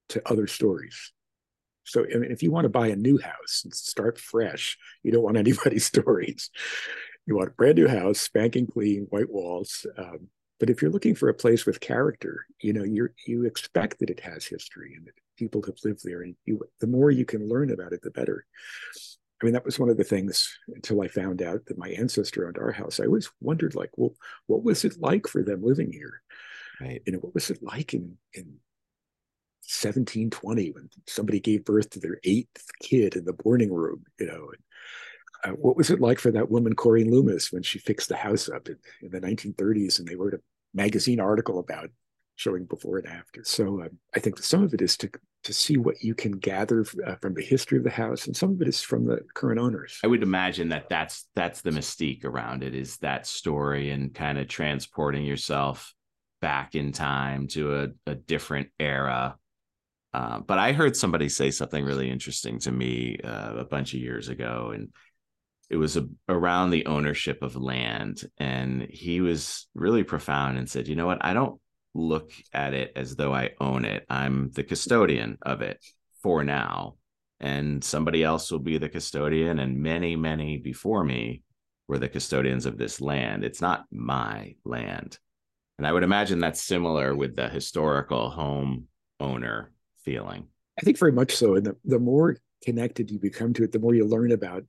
to 0.09 0.21
other 0.29 0.47
stories. 0.47 1.11
So 1.83 2.03
I 2.03 2.17
mean, 2.17 2.31
if 2.31 2.43
you 2.43 2.51
want 2.51 2.65
to 2.65 2.69
buy 2.69 2.87
a 2.87 2.95
new 2.95 3.19
house 3.19 3.61
and 3.63 3.73
start 3.73 4.19
fresh, 4.19 4.77
you 5.03 5.11
don't 5.11 5.23
want 5.23 5.37
anybody's 5.45 5.85
stories. 5.85 6.49
You 7.25 7.35
want 7.35 7.49
a 7.49 7.53
brand 7.53 7.77
new 7.77 7.87
house, 7.87 8.19
spanking 8.19 8.67
clean, 8.67 9.07
white 9.09 9.29
walls. 9.29 9.85
Um, 9.97 10.29
but 10.59 10.69
if 10.69 10.81
you're 10.81 10.91
looking 10.91 11.15
for 11.15 11.29
a 11.29 11.33
place 11.33 11.65
with 11.65 11.79
character, 11.79 12.45
you 12.61 12.73
know, 12.73 12.83
you 12.83 13.09
you 13.25 13.45
expect 13.45 13.99
that 13.99 14.09
it 14.09 14.19
has 14.19 14.45
history 14.45 14.93
and 14.95 15.07
that 15.07 15.13
people 15.37 15.63
have 15.65 15.77
lived 15.83 16.01
there, 16.03 16.21
and 16.21 16.35
you 16.45 16.61
the 16.79 16.87
more 16.87 17.09
you 17.09 17.25
can 17.25 17.47
learn 17.47 17.71
about 17.71 17.93
it, 17.93 18.01
the 18.01 18.11
better. 18.11 18.45
I 19.41 19.45
mean, 19.45 19.53
that 19.53 19.65
was 19.65 19.79
one 19.79 19.89
of 19.89 19.97
the 19.97 20.03
things 20.03 20.55
until 20.67 21.01
I 21.01 21.07
found 21.07 21.41
out 21.41 21.65
that 21.65 21.77
my 21.77 21.89
ancestor 21.89 22.45
owned 22.45 22.57
our 22.57 22.71
house. 22.71 22.99
I 22.99 23.05
always 23.05 23.31
wondered, 23.41 23.73
like, 23.73 23.89
well, 23.97 24.13
what 24.45 24.63
was 24.63 24.85
it 24.85 24.99
like 24.99 25.27
for 25.27 25.43
them 25.43 25.63
living 25.63 25.91
here? 25.91 26.21
Right. 26.79 27.01
You 27.05 27.13
know, 27.13 27.19
what 27.19 27.33
was 27.33 27.49
it 27.49 27.61
like 27.61 27.93
in 27.93 28.17
in 28.33 28.59
1720 29.63 30.71
when 30.71 30.89
somebody 31.07 31.39
gave 31.39 31.65
birth 31.65 31.89
to 31.91 31.99
their 31.99 32.19
eighth 32.23 32.65
kid 32.81 33.15
in 33.15 33.25
the 33.25 33.33
boarding 33.33 33.71
room? 33.71 34.03
You 34.19 34.27
know, 34.27 34.51
and, 34.53 35.53
uh, 35.53 35.55
what 35.57 35.75
was 35.75 35.89
it 35.89 35.99
like 35.99 36.19
for 36.19 36.31
that 36.31 36.51
woman 36.51 36.75
Corinne 36.75 37.09
Loomis 37.09 37.51
when 37.51 37.63
she 37.63 37.79
fixed 37.79 38.09
the 38.09 38.15
house 38.15 38.47
up 38.47 38.69
in, 38.69 38.77
in 39.01 39.09
the 39.09 39.21
1930s 39.21 39.99
and 39.99 40.07
they 40.07 40.15
wrote 40.15 40.35
a 40.35 40.41
magazine 40.73 41.19
article 41.19 41.59
about 41.59 41.89
showing 42.35 42.65
before 42.65 42.97
and 42.97 43.07
after. 43.07 43.43
So 43.43 43.81
um, 43.81 43.99
I 44.15 44.19
think 44.19 44.39
some 44.39 44.63
of 44.63 44.73
it 44.73 44.81
is 44.81 44.97
to 44.97 45.11
to 45.43 45.53
see 45.53 45.77
what 45.77 46.03
you 46.03 46.13
can 46.13 46.33
gather 46.33 46.85
uh, 47.05 47.15
from 47.15 47.33
the 47.33 47.43
history 47.43 47.77
of 47.77 47.83
the 47.83 47.89
house, 47.89 48.27
and 48.27 48.35
some 48.35 48.51
of 48.51 48.61
it 48.61 48.67
is 48.67 48.81
from 48.81 49.05
the 49.05 49.19
current 49.33 49.59
owners. 49.59 49.99
I 50.03 50.07
would 50.07 50.23
imagine 50.23 50.69
that 50.69 50.89
that's 50.89 51.27
that's 51.35 51.61
the 51.61 51.71
mystique 51.71 52.25
around 52.25 52.63
it 52.63 52.75
is 52.75 52.97
that 52.97 53.25
story 53.25 53.91
and 53.91 54.13
kind 54.13 54.37
of 54.37 54.47
transporting 54.47 55.25
yourself 55.25 55.93
back 56.41 56.75
in 56.75 56.91
time 56.91 57.47
to 57.47 57.75
a, 57.75 57.87
a 58.07 58.15
different 58.15 58.69
era. 58.79 59.35
Uh, 60.13 60.39
but 60.39 60.59
I 60.59 60.73
heard 60.73 60.95
somebody 60.95 61.29
say 61.29 61.51
something 61.51 61.85
really 61.85 62.09
interesting 62.09 62.59
to 62.59 62.71
me 62.71 63.17
uh, 63.23 63.55
a 63.57 63.65
bunch 63.65 63.93
of 63.93 64.01
years 64.01 64.27
ago, 64.29 64.71
and 64.73 64.89
it 65.69 65.77
was 65.77 65.95
a, 65.95 66.07
around 66.27 66.69
the 66.69 66.85
ownership 66.85 67.41
of 67.41 67.55
land. 67.55 68.23
And 68.37 68.83
he 68.89 69.21
was 69.21 69.67
really 69.73 70.03
profound 70.03 70.57
and 70.57 70.69
said, 70.69 70.87
"You 70.87 70.95
know 70.95 71.07
what? 71.07 71.23
I 71.23 71.33
don't 71.33 71.59
look 71.93 72.31
at 72.53 72.73
it 72.73 72.93
as 72.95 73.15
though 73.15 73.33
I 73.33 73.51
own 73.59 73.85
it. 73.85 74.05
I'm 74.09 74.51
the 74.51 74.63
custodian 74.63 75.37
of 75.41 75.61
it 75.61 75.83
for 76.23 76.43
now. 76.43 76.95
And 77.39 77.83
somebody 77.83 78.23
else 78.23 78.51
will 78.51 78.59
be 78.59 78.77
the 78.77 78.89
custodian, 78.89 79.59
and 79.59 79.81
many, 79.81 80.15
many 80.15 80.57
before 80.57 81.03
me 81.03 81.41
were 81.87 81.97
the 81.97 82.07
custodians 82.07 82.65
of 82.65 82.77
this 82.77 83.01
land. 83.01 83.43
It's 83.43 83.61
not 83.61 83.85
my 83.91 84.55
land. 84.63 85.17
And 85.77 85.87
I 85.87 85.91
would 85.91 86.03
imagine 86.03 86.39
that's 86.39 86.61
similar 86.61 87.15
with 87.15 87.35
the 87.35 87.49
historical 87.49 88.29
home 88.29 88.87
owner 89.19 89.71
feeling. 90.05 90.45
I 90.79 90.81
think 90.81 90.99
very 90.99 91.11
much 91.11 91.35
so. 91.35 91.55
And 91.55 91.65
the, 91.65 91.75
the 91.83 91.99
more 91.99 92.37
connected 92.63 93.09
you 93.09 93.17
become 93.17 93.53
to 93.53 93.63
it, 93.63 93.71
the 93.71 93.79
more 93.79 93.95
you 93.95 94.05
learn 94.05 94.31
about 94.31 94.63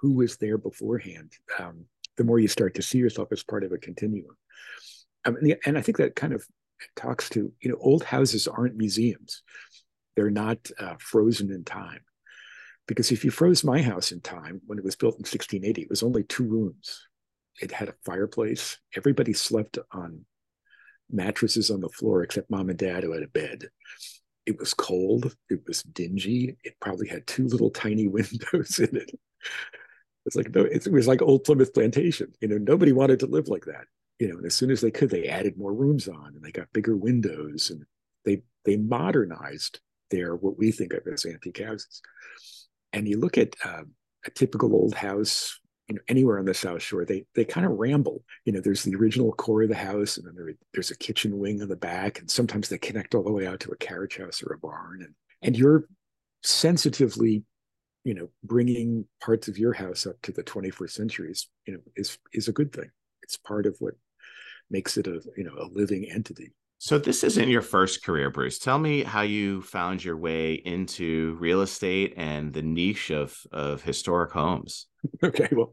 who, 0.00 0.12
was 0.12 0.38
there 0.38 0.56
beforehand, 0.56 1.32
um, 1.58 1.84
the 2.16 2.24
more 2.24 2.38
you 2.38 2.48
start 2.48 2.74
to 2.74 2.82
see 2.82 2.98
yourself 2.98 3.28
as 3.32 3.42
part 3.42 3.64
of 3.64 3.72
a 3.72 3.78
continuum. 3.78 4.36
Um, 5.26 5.36
and 5.64 5.76
I 5.76 5.82
think 5.82 5.98
that 5.98 6.16
kind 6.16 6.32
of 6.32 6.46
talks 6.94 7.28
to 7.30 7.52
you 7.60 7.70
know 7.70 7.78
old 7.80 8.04
houses 8.04 8.46
aren't 8.48 8.76
museums; 8.76 9.42
they're 10.14 10.30
not 10.30 10.70
uh, 10.78 10.94
frozen 10.98 11.50
in 11.52 11.64
time. 11.64 12.00
Because 12.86 13.10
if 13.10 13.24
you 13.24 13.32
froze 13.32 13.64
my 13.64 13.82
house 13.82 14.12
in 14.12 14.20
time 14.20 14.60
when 14.66 14.78
it 14.78 14.84
was 14.84 14.94
built 14.94 15.14
in 15.16 15.24
1680, 15.24 15.82
it 15.82 15.90
was 15.90 16.04
only 16.04 16.22
two 16.22 16.44
rooms. 16.44 17.08
It 17.60 17.72
had 17.72 17.88
a 17.88 17.94
fireplace. 18.04 18.78
Everybody 18.96 19.32
slept 19.32 19.78
on 19.90 20.24
mattresses 21.10 21.70
on 21.70 21.80
the 21.80 21.88
floor 21.88 22.22
except 22.22 22.50
mom 22.50 22.70
and 22.70 22.78
dad 22.78 23.02
who 23.02 23.12
had 23.12 23.24
a 23.24 23.28
bed. 23.28 23.64
It 24.44 24.56
was 24.58 24.72
cold. 24.72 25.34
It 25.50 25.62
was 25.66 25.82
dingy. 25.82 26.56
It 26.62 26.74
probably 26.80 27.08
had 27.08 27.26
two 27.26 27.48
little 27.48 27.70
tiny 27.70 28.06
windows 28.08 28.78
in 28.78 28.96
it. 28.96 29.10
It's 30.24 30.36
like 30.36 30.54
no, 30.54 30.62
it 30.62 30.86
was 30.90 31.08
like 31.08 31.22
old 31.22 31.42
Plymouth 31.42 31.74
Plantation. 31.74 32.32
You 32.40 32.48
know, 32.48 32.58
nobody 32.58 32.92
wanted 32.92 33.20
to 33.20 33.26
live 33.26 33.48
like 33.48 33.64
that 33.64 33.86
you 34.18 34.28
know, 34.28 34.36
and 34.36 34.46
as 34.46 34.54
soon 34.54 34.70
as 34.70 34.80
they 34.80 34.90
could, 34.90 35.10
they 35.10 35.28
added 35.28 35.58
more 35.58 35.74
rooms 35.74 36.08
on 36.08 36.32
and 36.34 36.42
they 36.42 36.52
got 36.52 36.72
bigger 36.72 36.96
windows 36.96 37.70
and 37.70 37.84
they 38.24 38.42
they 38.64 38.76
modernized 38.76 39.80
their 40.10 40.34
what 40.34 40.58
we 40.58 40.70
think 40.70 40.92
of 40.92 41.06
as 41.12 41.26
antique 41.26 41.62
houses. 41.62 42.00
And 42.92 43.08
you 43.08 43.18
look 43.18 43.36
at 43.36 43.54
uh, 43.64 43.82
a 44.24 44.30
typical 44.30 44.74
old 44.74 44.94
house, 44.94 45.60
you 45.88 45.94
know, 45.94 46.00
anywhere 46.08 46.38
on 46.38 46.46
the 46.46 46.54
South 46.54 46.82
Shore, 46.82 47.04
they 47.04 47.26
they 47.34 47.44
kind 47.44 47.66
of 47.66 47.72
ramble. 47.72 48.24
You 48.44 48.52
know, 48.52 48.60
there's 48.60 48.82
the 48.82 48.94
original 48.94 49.32
core 49.32 49.62
of 49.64 49.68
the 49.68 49.74
house, 49.74 50.16
and 50.16 50.26
then 50.26 50.34
there, 50.34 50.54
there's 50.72 50.90
a 50.90 50.96
kitchen 50.96 51.38
wing 51.38 51.60
on 51.62 51.68
the 51.68 51.76
back, 51.76 52.18
and 52.18 52.30
sometimes 52.30 52.68
they 52.68 52.78
connect 52.78 53.14
all 53.14 53.22
the 53.22 53.32
way 53.32 53.46
out 53.46 53.60
to 53.60 53.70
a 53.70 53.76
carriage 53.76 54.16
house 54.16 54.42
or 54.42 54.54
a 54.54 54.58
barn. 54.58 55.02
And 55.02 55.14
and 55.42 55.56
you're 55.56 55.86
sensitively 56.42 57.44
you 58.04 58.14
know 58.14 58.28
bringing 58.44 59.04
parts 59.20 59.48
of 59.48 59.58
your 59.58 59.72
house 59.72 60.06
up 60.06 60.14
to 60.22 60.32
the 60.32 60.44
21st 60.44 60.90
century 60.90 61.30
is 61.30 61.48
you 61.66 61.74
know 61.74 61.80
is 61.96 62.18
is 62.32 62.46
a 62.46 62.52
good 62.52 62.72
thing 62.72 62.88
it's 63.22 63.36
part 63.36 63.66
of 63.66 63.74
what 63.80 63.94
makes 64.70 64.96
it 64.96 65.06
a 65.06 65.20
you 65.36 65.44
know 65.44 65.54
a 65.58 65.68
living 65.72 66.08
entity. 66.10 66.52
So 66.78 66.98
this 66.98 67.24
isn't 67.24 67.48
your 67.48 67.62
first 67.62 68.04
career, 68.04 68.30
Bruce. 68.30 68.58
Tell 68.58 68.78
me 68.78 69.02
how 69.02 69.22
you 69.22 69.62
found 69.62 70.04
your 70.04 70.16
way 70.16 70.54
into 70.54 71.36
real 71.40 71.62
estate 71.62 72.12
and 72.16 72.52
the 72.52 72.62
niche 72.62 73.10
of 73.10 73.36
of 73.52 73.82
historic 73.82 74.32
homes. 74.32 74.86
Okay, 75.22 75.48
well, 75.52 75.72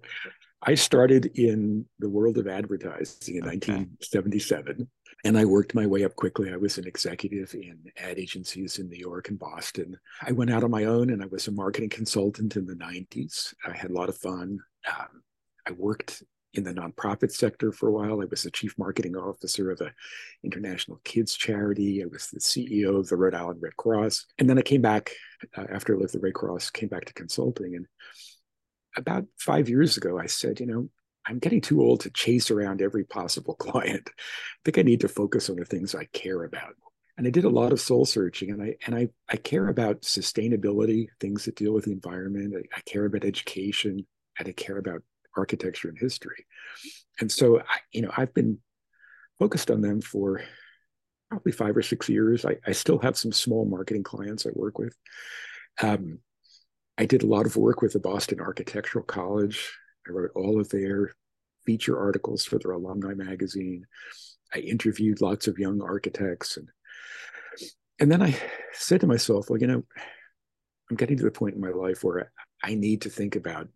I 0.62 0.76
started 0.76 1.26
in 1.36 1.86
the 2.00 2.10
world 2.10 2.38
of 2.38 2.48
advertising 2.48 3.36
in 3.36 3.44
okay. 3.44 3.74
1977, 3.74 4.88
and 5.26 5.38
I 5.38 5.44
worked 5.44 5.76
my 5.76 5.86
way 5.86 6.06
up 6.06 6.16
quickly. 6.16 6.54
I 6.54 6.58
was 6.58 6.78
an 6.78 6.88
executive 6.88 7.54
in 7.54 7.80
ad 7.98 8.18
agencies 8.18 8.80
in 8.80 8.90
New 8.90 9.00
York 9.00 9.30
and 9.30 9.40
Boston. 9.40 9.98
I 10.22 10.32
went 10.32 10.52
out 10.52 10.64
on 10.64 10.72
my 10.72 10.86
own, 10.86 11.10
and 11.10 11.22
I 11.22 11.26
was 11.26 11.48
a 11.48 11.52
marketing 11.52 11.90
consultant 11.90 12.56
in 12.56 12.66
the 12.66 12.76
90s. 12.76 13.54
I 13.68 13.76
had 13.76 13.92
a 13.92 13.94
lot 13.94 14.08
of 14.08 14.18
fun. 14.18 14.60
Um, 14.88 15.24
I 15.68 15.72
worked 15.72 16.24
in 16.54 16.64
the 16.64 16.74
nonprofit 16.74 17.32
sector 17.32 17.72
for 17.72 17.90
a 17.90 17.92
while. 17.92 18.22
I 18.22 18.26
was 18.26 18.44
the 18.44 18.52
chief 18.52 18.78
marketing 18.78 19.16
officer 19.16 19.72
of 19.72 19.82
an 19.82 19.92
international 20.44 21.00
kids 21.04 21.36
charity. 21.36 22.04
I 22.04 22.08
was 22.08 22.28
the 22.28 22.40
CEO 22.40 23.00
of 23.00 23.10
the 23.10 23.16
Rhode 23.16 23.36
Island 23.36 23.62
Red 23.62 23.76
Cross. 23.76 24.28
And 24.38 24.50
then 24.50 24.60
I 24.60 24.62
came 24.62 24.82
back 24.82 25.12
uh, 25.58 25.66
after 25.72 25.96
I 25.96 26.00
left 26.00 26.14
the 26.14 26.20
Red 26.20 26.36
Cross, 26.36 26.70
came 26.70 26.90
back 26.90 27.06
to 27.06 27.14
consulting. 27.14 27.76
And 27.76 27.88
about 28.96 29.26
five 29.40 29.68
years 29.68 29.98
ago, 29.98 30.20
I 30.20 30.28
said, 30.28 30.60
you 30.60 30.68
know, 30.68 30.90
I'm 31.26 31.40
getting 31.40 31.62
too 31.62 31.82
old 31.82 32.02
to 32.02 32.12
chase 32.12 32.52
around 32.52 32.82
every 32.82 33.04
possible 33.04 33.56
client. 33.60 34.10
I 34.10 34.60
think 34.66 34.78
I 34.78 34.84
need 34.84 35.02
to 35.02 35.08
focus 35.08 35.50
on 35.50 35.56
the 35.56 35.66
things 35.66 35.96
I 35.96 36.06
care 36.14 36.44
about. 36.44 36.76
And 37.18 37.28
I 37.28 37.30
did 37.30 37.46
a 37.46 37.50
lot 37.50 37.72
of 37.72 37.80
soul 37.80 38.06
searching, 38.06 38.50
and 38.50 38.60
I 38.60 38.76
and 38.88 38.96
I 38.96 39.08
I 39.30 39.38
care 39.38 39.68
about 39.68 40.02
sustainability, 40.02 41.10
things 41.20 41.46
that 41.46 41.56
deal 41.56 41.72
with 41.72 41.86
the 41.86 41.92
environment. 41.92 42.56
I, 42.58 42.78
I 42.78 42.82
care 42.88 43.06
about 43.06 43.24
education, 43.24 44.08
and 44.40 44.48
I 44.48 44.52
care 44.52 44.80
about 44.80 45.04
architecture 45.38 45.90
and 45.90 45.98
history. 45.98 46.46
And 47.20 47.32
so, 47.32 47.60
I, 47.60 47.80
you 47.92 48.02
know, 48.02 48.12
I've 48.16 48.34
been 48.34 48.60
focused 49.40 49.72
on 49.72 49.82
them 49.82 50.02
for 50.02 50.42
probably 51.30 51.52
five 51.52 51.76
or 51.76 51.82
six 51.82 52.10
years. 52.10 52.46
I, 52.46 52.58
I 52.66 52.72
still 52.72 53.00
have 53.00 53.18
some 53.18 53.32
small 53.32 53.66
marketing 53.66 54.04
clients 54.04 54.46
I 54.46 54.52
work 54.54 54.78
with. 54.78 54.96
Um, 55.82 56.20
I 56.98 57.06
did 57.06 57.24
a 57.24 57.28
lot 57.28 57.46
of 57.46 57.56
work 57.56 57.82
with 57.82 57.94
the 57.94 58.00
Boston 58.00 58.40
Architectural 58.40 59.04
College. 59.04 59.72
I 60.08 60.12
wrote 60.12 60.32
all 60.36 60.60
of 60.60 60.70
their 60.70 61.16
feature 61.66 61.98
articles 61.98 62.46
for 62.46 62.60
their 62.60 62.72
alumni 62.72 63.14
magazine. 63.14 63.86
I 64.54 64.60
interviewed 64.60 65.22
lots 65.22 65.48
of 65.48 65.58
young 65.58 65.82
architects 65.82 66.58
and 66.58 66.70
and 68.00 68.12
then 68.12 68.22
I 68.22 68.36
said 68.74 69.02
to 69.02 69.08
myself, 69.08 69.50
well, 69.50 69.60
you 69.60 69.68
know, 69.68 69.84
I'm 70.90 70.98
getting 70.98 71.18
to 71.18 71.24
the 71.24 71.32
point 71.32 71.56
in 71.56 71.62
my 71.62 71.70
life 71.70 72.04
where 72.04 72.32
I 72.64 72.76
need 72.76 73.02
to 73.04 73.10
think 73.10 73.36
about 73.36 73.68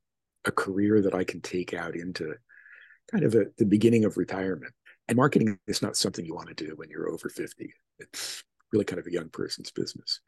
a 0.48 0.52
career 0.52 1.02
that 1.02 1.14
I 1.14 1.24
can 1.24 1.42
take 1.42 1.74
out 1.74 1.96
into 1.96 2.34
kind 3.12 3.24
of 3.24 3.36
a, 3.36 3.46
the 3.58 3.66
beginning 3.66 4.06
of 4.06 4.18
retirement. 4.18 4.74
And 5.08 5.16
marketing 5.16 5.60
is 5.68 5.82
not 5.82 5.96
something 5.96 6.26
you 6.26 6.36
want 6.36 6.50
to 6.50 6.66
do 6.66 6.74
when 6.76 6.90
you're 6.90 7.10
over 7.10 7.30
50. 7.30 7.74
It's 8.00 8.44
really 8.74 8.86
kind 8.86 9.00
of 9.00 9.08
a 9.08 9.12
young 9.12 9.30
person's 9.30 9.72
business. 9.72 10.22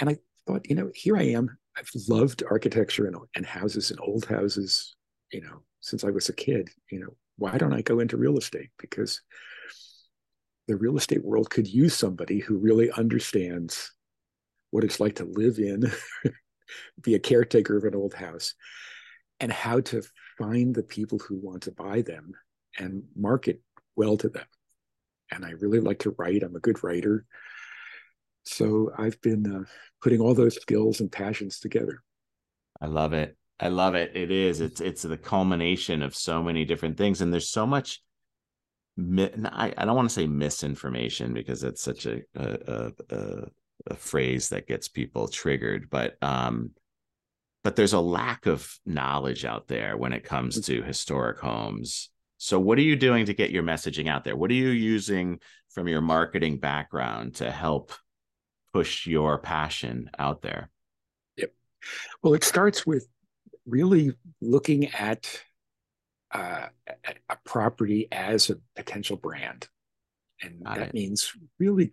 And 0.00 0.08
I 0.08 0.16
thought, 0.46 0.68
you 0.68 0.74
know, 0.74 0.90
here 0.94 1.16
I 1.16 1.24
am. 1.24 1.56
I've 1.76 1.90
loved 2.08 2.42
architecture 2.48 3.06
and, 3.06 3.16
and 3.36 3.46
houses 3.46 3.90
and 3.90 4.00
old 4.00 4.24
houses, 4.24 4.96
you 5.32 5.40
know, 5.40 5.62
since 5.80 6.04
I 6.04 6.10
was 6.10 6.28
a 6.28 6.34
kid. 6.34 6.70
You 6.90 7.00
know, 7.00 7.16
why 7.36 7.58
don't 7.58 7.74
I 7.74 7.82
go 7.82 8.00
into 8.00 8.16
real 8.16 8.38
estate? 8.38 8.70
Because 8.78 9.20
the 10.66 10.76
real 10.76 10.96
estate 10.96 11.24
world 11.24 11.50
could 11.50 11.66
use 11.66 11.94
somebody 11.94 12.38
who 12.38 12.56
really 12.56 12.90
understands 12.92 13.92
what 14.70 14.84
it's 14.84 15.00
like 15.00 15.16
to 15.16 15.24
live 15.24 15.58
in, 15.58 15.90
be 17.02 17.14
a 17.14 17.20
caretaker 17.20 17.76
of 17.76 17.84
an 17.84 17.94
old 17.94 18.14
house, 18.14 18.54
and 19.40 19.50
how 19.50 19.80
to 19.80 20.02
find 20.38 20.74
the 20.74 20.82
people 20.82 21.18
who 21.18 21.36
want 21.36 21.62
to 21.62 21.72
buy 21.72 22.02
them 22.02 22.32
and 22.78 23.02
market 23.16 23.60
well 23.96 24.16
to 24.18 24.28
them. 24.28 24.46
And 25.32 25.44
I 25.44 25.50
really 25.52 25.80
like 25.80 26.00
to 26.00 26.14
write. 26.18 26.42
I'm 26.42 26.56
a 26.56 26.60
good 26.60 26.82
writer. 26.84 27.24
So 28.44 28.90
I've 28.96 29.20
been 29.20 29.54
uh, 29.54 29.64
putting 30.02 30.20
all 30.20 30.34
those 30.34 30.56
skills 30.56 31.00
and 31.00 31.10
passions 31.10 31.60
together. 31.60 32.02
I 32.80 32.86
love 32.86 33.12
it. 33.12 33.36
I 33.58 33.68
love 33.68 33.94
it. 33.94 34.12
It 34.14 34.30
is. 34.30 34.60
It's 34.60 34.80
it's 34.80 35.02
the 35.02 35.18
culmination 35.18 36.02
of 36.02 36.16
so 36.16 36.42
many 36.42 36.64
different 36.64 36.96
things, 36.96 37.20
and 37.20 37.32
there's 37.32 37.50
so 37.50 37.66
much. 37.66 38.02
I, 38.98 39.72
I 39.76 39.84
don't 39.84 39.96
want 39.96 40.08
to 40.08 40.14
say 40.14 40.26
misinformation 40.26 41.32
because 41.32 41.62
it's 41.62 41.82
such 41.82 42.06
a, 42.06 42.22
a, 42.34 42.92
a, 43.10 43.42
a 43.86 43.94
phrase 43.96 44.48
that 44.48 44.66
gets 44.66 44.88
people 44.88 45.28
triggered, 45.28 45.88
but 45.90 46.16
um, 46.22 46.70
but 47.62 47.76
there's 47.76 47.92
a 47.92 48.00
lack 48.00 48.46
of 48.46 48.78
knowledge 48.86 49.44
out 49.44 49.68
there 49.68 49.96
when 49.96 50.12
it 50.12 50.24
comes 50.24 50.60
to 50.66 50.82
historic 50.82 51.38
homes. 51.38 52.10
So, 52.38 52.58
what 52.58 52.78
are 52.78 52.82
you 52.82 52.96
doing 52.96 53.26
to 53.26 53.34
get 53.34 53.50
your 53.50 53.62
messaging 53.62 54.08
out 54.08 54.24
there? 54.24 54.36
What 54.36 54.50
are 54.50 54.54
you 54.54 54.70
using 54.70 55.40
from 55.70 55.88
your 55.88 56.00
marketing 56.00 56.58
background 56.58 57.36
to 57.36 57.50
help 57.50 57.92
push 58.72 59.06
your 59.06 59.38
passion 59.38 60.10
out 60.18 60.40
there? 60.42 60.70
Yep. 61.36 61.52
Well, 62.22 62.34
it 62.34 62.44
starts 62.44 62.86
with 62.86 63.06
really 63.66 64.14
looking 64.40 64.86
at 64.88 65.42
uh, 66.32 66.66
a 67.28 67.36
property 67.44 68.08
as 68.10 68.50
a 68.50 68.56
potential 68.76 69.16
brand. 69.16 69.68
And 70.42 70.64
Got 70.64 70.76
that 70.76 70.88
it. 70.88 70.94
means 70.94 71.32
really 71.58 71.90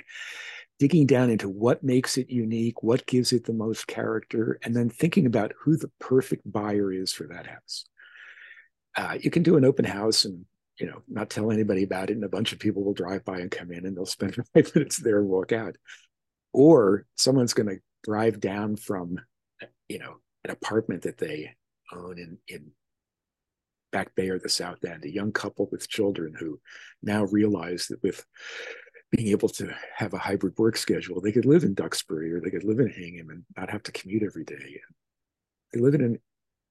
digging 0.79 1.07
down 1.07 1.29
into 1.29 1.49
what 1.49 1.83
makes 1.83 2.17
it 2.17 2.29
unique, 2.29 2.83
what 2.83 3.05
gives 3.07 3.33
it 3.33 3.45
the 3.45 3.53
most 3.53 3.87
character, 3.87 4.59
and 4.63 4.75
then 4.75 4.89
thinking 4.89 5.25
about 5.25 5.53
who 5.59 5.75
the 5.75 5.91
perfect 5.99 6.49
buyer 6.51 6.91
is 6.91 7.11
for 7.11 7.27
that 7.27 7.47
house. 7.47 7.85
Uh, 8.95 9.17
you 9.19 9.31
can 9.31 9.43
do 9.43 9.57
an 9.57 9.65
open 9.65 9.85
house 9.85 10.25
and 10.25 10.45
you 10.79 10.87
know 10.87 11.01
not 11.07 11.29
tell 11.29 11.51
anybody 11.51 11.83
about 11.83 12.09
it, 12.09 12.13
and 12.13 12.23
a 12.23 12.29
bunch 12.29 12.53
of 12.53 12.59
people 12.59 12.83
will 12.83 12.93
drive 12.93 13.25
by 13.25 13.39
and 13.39 13.51
come 13.51 13.71
in, 13.71 13.85
and 13.85 13.97
they'll 13.97 14.05
spend 14.17 14.35
five 14.53 14.73
minutes 14.75 14.97
there 14.97 15.19
and 15.19 15.27
walk 15.27 15.51
out. 15.51 15.75
Or 16.53 17.05
someone's 17.15 17.53
going 17.53 17.69
to 17.69 17.81
drive 18.03 18.39
down 18.39 18.75
from 18.75 19.19
you 19.89 19.99
know 19.99 20.17
an 20.43 20.51
apartment 20.51 21.03
that 21.03 21.17
they 21.17 21.55
own 21.91 22.17
in 22.19 22.37
in 22.47 22.71
Back 23.91 24.15
Bay 24.15 24.29
or 24.29 24.39
the 24.39 24.49
South 24.49 24.83
End, 24.83 25.05
a 25.05 25.11
young 25.11 25.31
couple 25.31 25.67
with 25.71 25.89
children 25.89 26.35
who 26.37 26.59
now 27.01 27.23
realize 27.25 27.87
that 27.87 28.03
with 28.03 28.25
being 29.11 29.29
able 29.29 29.49
to 29.49 29.73
have 29.95 30.13
a 30.13 30.17
hybrid 30.17 30.57
work 30.57 30.75
schedule, 30.77 31.21
they 31.21 31.31
could 31.31 31.45
live 31.45 31.63
in 31.63 31.73
Duxbury 31.73 32.33
or 32.33 32.41
they 32.41 32.49
could 32.49 32.63
live 32.63 32.79
in 32.79 32.89
Hingham 32.89 33.29
and 33.29 33.43
not 33.55 33.69
have 33.69 33.83
to 33.83 33.91
commute 33.91 34.23
every 34.23 34.43
day. 34.43 34.81
They 35.73 35.79
live 35.79 35.93
in 35.93 36.01
an, 36.01 36.19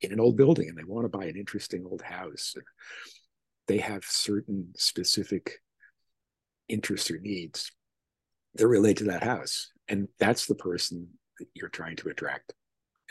in 0.02 0.12
an 0.12 0.20
old 0.20 0.36
building 0.36 0.68
and 0.68 0.76
they 0.76 0.84
want 0.84 1.04
to 1.04 1.18
buy 1.18 1.24
an 1.24 1.36
interesting 1.36 1.86
old 1.86 2.02
house. 2.02 2.54
They 3.68 3.78
have 3.78 4.04
certain 4.04 4.72
specific 4.76 5.60
interests 6.68 7.10
or 7.10 7.18
needs 7.18 7.72
that 8.54 8.66
relate 8.66 8.98
to 8.98 9.04
that 9.04 9.22
house. 9.22 9.70
And 9.88 10.08
that's 10.18 10.46
the 10.46 10.54
person 10.54 11.08
that 11.38 11.48
you're 11.54 11.68
trying 11.68 11.96
to 11.96 12.08
attract. 12.08 12.52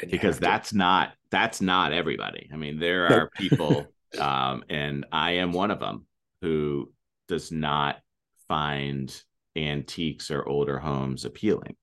because 0.10 0.40
that's 0.40 0.70
to... 0.70 0.78
not 0.78 1.14
that's 1.32 1.62
not 1.62 1.94
everybody. 1.94 2.50
I 2.54 2.58
mean, 2.58 2.80
there 2.80 3.08
are 3.08 3.30
people 3.36 3.88
um, 4.20 4.64
and 4.70 5.06
I 5.12 5.32
am 5.34 5.52
one 5.52 5.72
of 5.72 5.80
them 5.80 6.06
who 6.42 6.92
does 7.28 7.52
not 7.52 7.98
find 8.48 9.14
antiques 9.56 10.32
or 10.32 10.48
older 10.48 10.80
homes 10.80 11.26
appealing. 11.26 11.76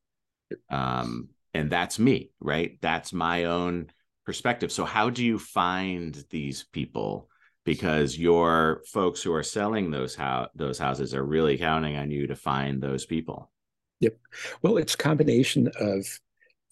Um, 0.71 1.29
and 1.55 1.71
that's 1.71 1.99
me, 1.99 2.31
right? 2.41 2.79
That's 2.81 3.13
my 3.13 3.45
own 3.45 3.91
perspective. 4.25 4.73
So, 4.73 4.85
how 4.85 5.11
do 5.11 5.25
you 5.25 5.39
find 5.39 6.25
these 6.31 6.65
people? 6.73 7.29
Because 7.65 8.19
your 8.19 8.83
folks 8.87 9.23
who 9.23 9.33
are 9.33 9.43
selling 9.45 9.91
those 9.91 10.15
how 10.17 10.49
those 10.55 10.79
houses 10.79 11.15
are 11.15 11.25
really 11.25 11.57
counting 11.59 11.97
on 11.97 12.11
you 12.11 12.27
to 12.27 12.35
find 12.35 12.83
those 12.83 13.07
people. 13.07 13.51
Yep. 14.01 14.17
Well, 14.63 14.79
it's 14.79 14.95
a 14.95 14.99
combination 14.99 15.71
of 15.79 16.05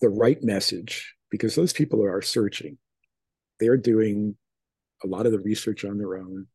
the 0.01 0.09
right 0.09 0.43
message 0.43 1.15
because 1.31 1.55
those 1.55 1.73
people 1.73 2.05
are 2.05 2.23
searching. 2.23 2.77
They're 3.61 3.77
doing 3.77 4.37
a 5.05 5.07
lot 5.07 5.27
of 5.27 5.33
the 5.33 5.39
research 5.39 5.85
on 5.85 5.99
their 5.99 6.17
own. 6.17 6.47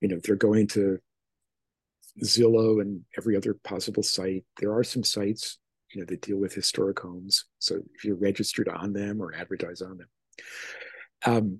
You 0.00 0.08
know, 0.08 0.20
they're 0.24 0.34
going 0.34 0.66
to 0.68 0.98
Zillow 2.20 2.80
and 2.80 3.02
every 3.16 3.36
other 3.36 3.54
possible 3.64 4.02
site. 4.02 4.44
There 4.58 4.72
are 4.72 4.84
some 4.84 5.02
sites, 5.02 5.58
you 5.92 6.00
know, 6.00 6.06
that 6.06 6.22
deal 6.22 6.38
with 6.38 6.54
historic 6.54 7.00
homes. 7.00 7.44
So 7.58 7.80
if 7.94 8.04
you're 8.04 8.16
registered 8.16 8.68
on 8.68 8.92
them 8.92 9.20
or 9.20 9.34
advertise 9.34 9.80
on 9.80 9.98
them. 9.98 10.08
Um, 11.24 11.58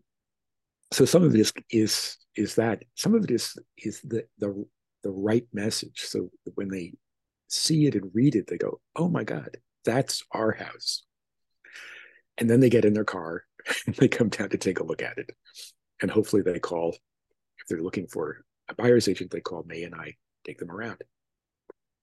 so 0.93 1.05
some 1.05 1.23
of 1.23 1.35
it 1.35 1.41
is 1.41 1.53
is 1.71 2.19
is 2.37 2.55
that 2.57 2.83
some 2.95 3.15
of 3.15 3.25
it 3.25 3.31
is 3.31 3.57
is 3.79 4.01
the 4.03 4.25
the 4.39 4.67
the 5.03 5.11
right 5.11 5.47
message. 5.53 6.01
So 6.01 6.31
when 6.55 6.69
they 6.69 6.93
see 7.49 7.87
it 7.87 7.95
and 7.95 8.11
read 8.15 8.37
it, 8.37 8.47
they 8.47 8.59
go, 8.59 8.81
"Oh 8.95 9.09
my 9.09 9.25
God, 9.25 9.57
that's 9.85 10.23
our 10.33 10.53
house." 10.53 11.05
And 12.39 12.49
then 12.49 12.61
they 12.61 12.71
get 12.71 12.85
in 12.85 12.93
their 12.93 13.05
car 13.05 13.45
and 13.87 13.95
they 13.97 14.09
come 14.09 14.29
down 14.29 14.51
to 14.51 14.59
take 14.59 14.81
a 14.81 14.85
look 14.85 15.03
at 15.03 15.19
it. 15.19 15.31
And 16.01 16.11
hopefully 16.11 16.43
they 16.43 16.59
call, 16.59 16.91
if 16.91 17.69
they're 17.69 17.83
looking 17.83 18.07
for 18.07 18.45
a 18.69 18.75
buyer's 18.75 19.09
agent, 19.09 19.31
they 19.31 19.41
call 19.41 19.63
me 19.65 19.85
and 19.85 19.95
I 19.95 20.17
take 20.45 20.59
them 20.59 20.71
around. 20.71 21.03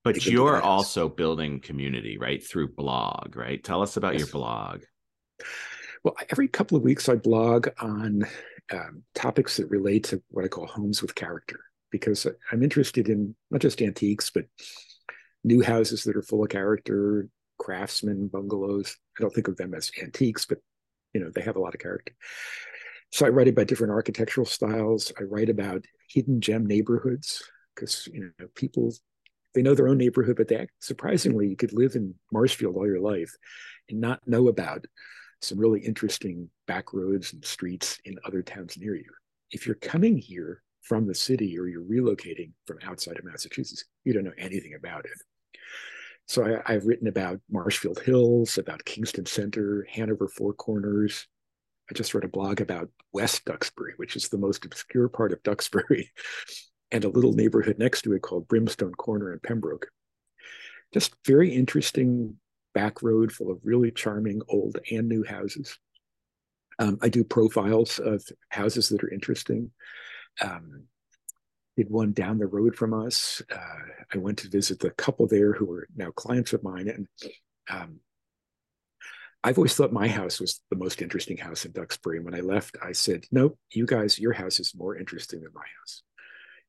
But 0.04 0.26
you're 0.26 0.62
also 0.62 1.10
building 1.10 1.60
community, 1.60 2.18
right? 2.18 2.44
Through 2.44 2.74
blog, 2.74 3.36
right? 3.36 3.64
Tell 3.64 3.82
us 3.82 3.98
about 3.98 4.14
yes. 4.14 4.22
your 4.22 4.30
blog. 4.30 4.84
Well, 6.04 6.16
every 6.30 6.48
couple 6.48 6.78
of 6.78 6.84
weeks 6.84 7.10
I 7.10 7.16
blog 7.16 7.68
on 7.80 8.26
um, 8.72 9.04
topics 9.14 9.58
that 9.58 9.70
relate 9.70 10.06
to 10.06 10.22
what 10.30 10.46
I 10.46 10.48
call 10.48 10.68
homes 10.68 11.02
with 11.02 11.16
character, 11.16 11.60
because 11.92 12.26
I'm 12.52 12.64
interested 12.64 13.10
in 13.10 13.36
not 13.52 13.62
just 13.62 13.82
antiques, 13.82 14.30
but 14.30 14.46
new 15.44 15.62
houses 15.62 16.06
that 16.06 16.16
are 16.16 16.22
full 16.22 16.44
of 16.44 16.50
character, 16.50 17.28
craftsman 17.58 18.30
bungalows. 18.30 18.96
I 19.18 19.22
don't 19.22 19.34
think 19.34 19.50
of 19.50 19.58
them 19.58 19.74
as 19.74 19.92
antiques, 20.02 20.46
but 20.46 20.60
you 21.14 21.22
know 21.22 21.30
they 21.30 21.42
have 21.42 21.56
a 21.56 21.60
lot 21.60 21.74
of 21.74 21.80
character 21.80 22.14
so 23.12 23.26
i 23.26 23.30
write 23.30 23.48
about 23.48 23.68
different 23.68 23.94
architectural 23.94 24.46
styles 24.46 25.12
i 25.20 25.24
write 25.24 25.50
about 25.50 25.84
hidden 26.10 26.42
gem 26.42 26.66
neighborhoods 26.66 27.44
because 27.76 28.08
you 28.12 28.32
know 28.40 28.48
people 28.56 28.94
they 29.54 29.62
know 29.62 29.74
their 29.74 29.88
own 29.88 29.98
neighborhood 29.98 30.36
but 30.36 30.48
they 30.48 30.68
surprisingly 30.80 31.48
you 31.48 31.56
could 31.56 31.74
live 31.74 31.96
in 31.96 32.14
marshfield 32.32 32.76
all 32.76 32.86
your 32.86 33.00
life 33.00 33.36
and 33.90 34.00
not 34.00 34.20
know 34.28 34.48
about 34.48 34.86
some 35.42 35.58
really 35.58 35.80
interesting 35.80 36.50
back 36.68 36.94
roads 36.94 37.34
and 37.34 37.44
streets 37.44 37.98
in 38.06 38.18
other 38.26 38.42
towns 38.42 38.78
near 38.78 38.96
you. 38.96 39.10
If 39.52 39.66
you're 39.66 39.76
coming 39.76 40.18
here 40.18 40.62
from 40.82 41.08
the 41.08 41.16
city 41.16 41.58
or 41.58 41.68
you're 41.68 41.84
relocating 41.84 42.52
from 42.66 42.80
outside 42.84 43.18
of 43.20 43.26
massachusetts 43.26 43.86
you 44.04 44.14
don't 44.14 44.24
know 44.24 44.32
anything 44.38 44.76
about 44.76 45.06
it. 45.06 45.60
So 46.28 46.62
I, 46.66 46.74
have 46.74 46.86
written 46.86 47.08
about 47.08 47.40
Marshfield 47.50 48.00
Hills, 48.00 48.60
about 48.60 48.86
Kingston 48.86 49.26
Center, 49.26 49.88
Hanover 49.92 50.28
Four 50.28 50.54
Corners. 50.54 51.26
I 51.90 51.96
just 51.96 52.14
wrote 52.14 52.24
a 52.24 52.30
blog 52.30 52.62
about 52.62 52.90
West 53.14 53.46
Duxbury, 53.46 53.94
which 53.98 54.16
is 54.16 54.30
the 54.30 54.38
most 54.38 54.64
obscure 54.64 55.10
part 55.10 55.34
of 55.34 55.42
Duxbury, 55.42 56.12
and 56.92 57.06
a 57.06 57.10
little 57.10 57.34
neighborhood 57.34 57.78
next 57.78 58.04
to 58.04 58.14
it 58.14 58.22
called 58.22 58.48
Brimstone 58.48 58.94
Corner 58.94 59.34
in 59.34 59.40
Pembroke. 59.40 59.90
Just 60.94 61.16
very 61.26 61.54
interesting 61.54 62.36
back 62.74 63.04
road 63.04 63.32
full 63.32 63.52
of 63.52 63.60
really 63.64 63.92
charming 63.92 64.42
old 64.50 64.80
and 64.92 65.08
new 65.08 65.24
houses. 65.24 65.78
Um, 66.80 66.98
I 67.02 67.10
do 67.10 67.24
profiles 67.24 68.00
of 68.00 68.24
houses 68.50 68.90
that 68.90 69.04
are 69.04 69.12
interesting. 69.12 69.72
Um, 70.42 70.86
did 71.76 71.90
one 71.90 72.12
down 72.12 72.38
the 72.40 72.48
road 72.48 72.76
from 72.76 72.94
us. 72.94 73.42
Uh, 73.50 73.58
I 74.14 74.18
went 74.18 74.40
to 74.40 74.50
visit 74.50 74.80
the 74.80 74.90
couple 74.92 75.28
there 75.28 75.54
who 75.54 75.72
are 75.72 75.88
now 75.96 76.12
clients 76.12 76.54
of 76.54 76.64
mine. 76.64 76.90
And 76.90 77.08
um, 77.70 78.00
I've 79.44 79.58
always 79.58 79.76
thought 79.76 79.94
my 79.94 80.08
house 80.08 80.42
was 80.42 80.62
the 80.70 80.76
most 80.76 81.02
interesting 81.02 81.38
house 81.38 81.66
in 81.66 81.72
Duxbury. 81.72 82.18
And 82.18 82.26
when 82.26 82.36
I 82.36 82.42
left, 82.42 82.76
I 82.84 82.92
said, 82.92 83.26
Nope, 83.32 83.58
you 83.72 83.86
guys, 83.86 84.20
your 84.20 84.34
house 84.34 84.60
is 84.60 84.76
more 84.76 84.98
interesting 84.98 85.42
than 85.42 85.54
my 85.54 85.64
house. 85.80 86.04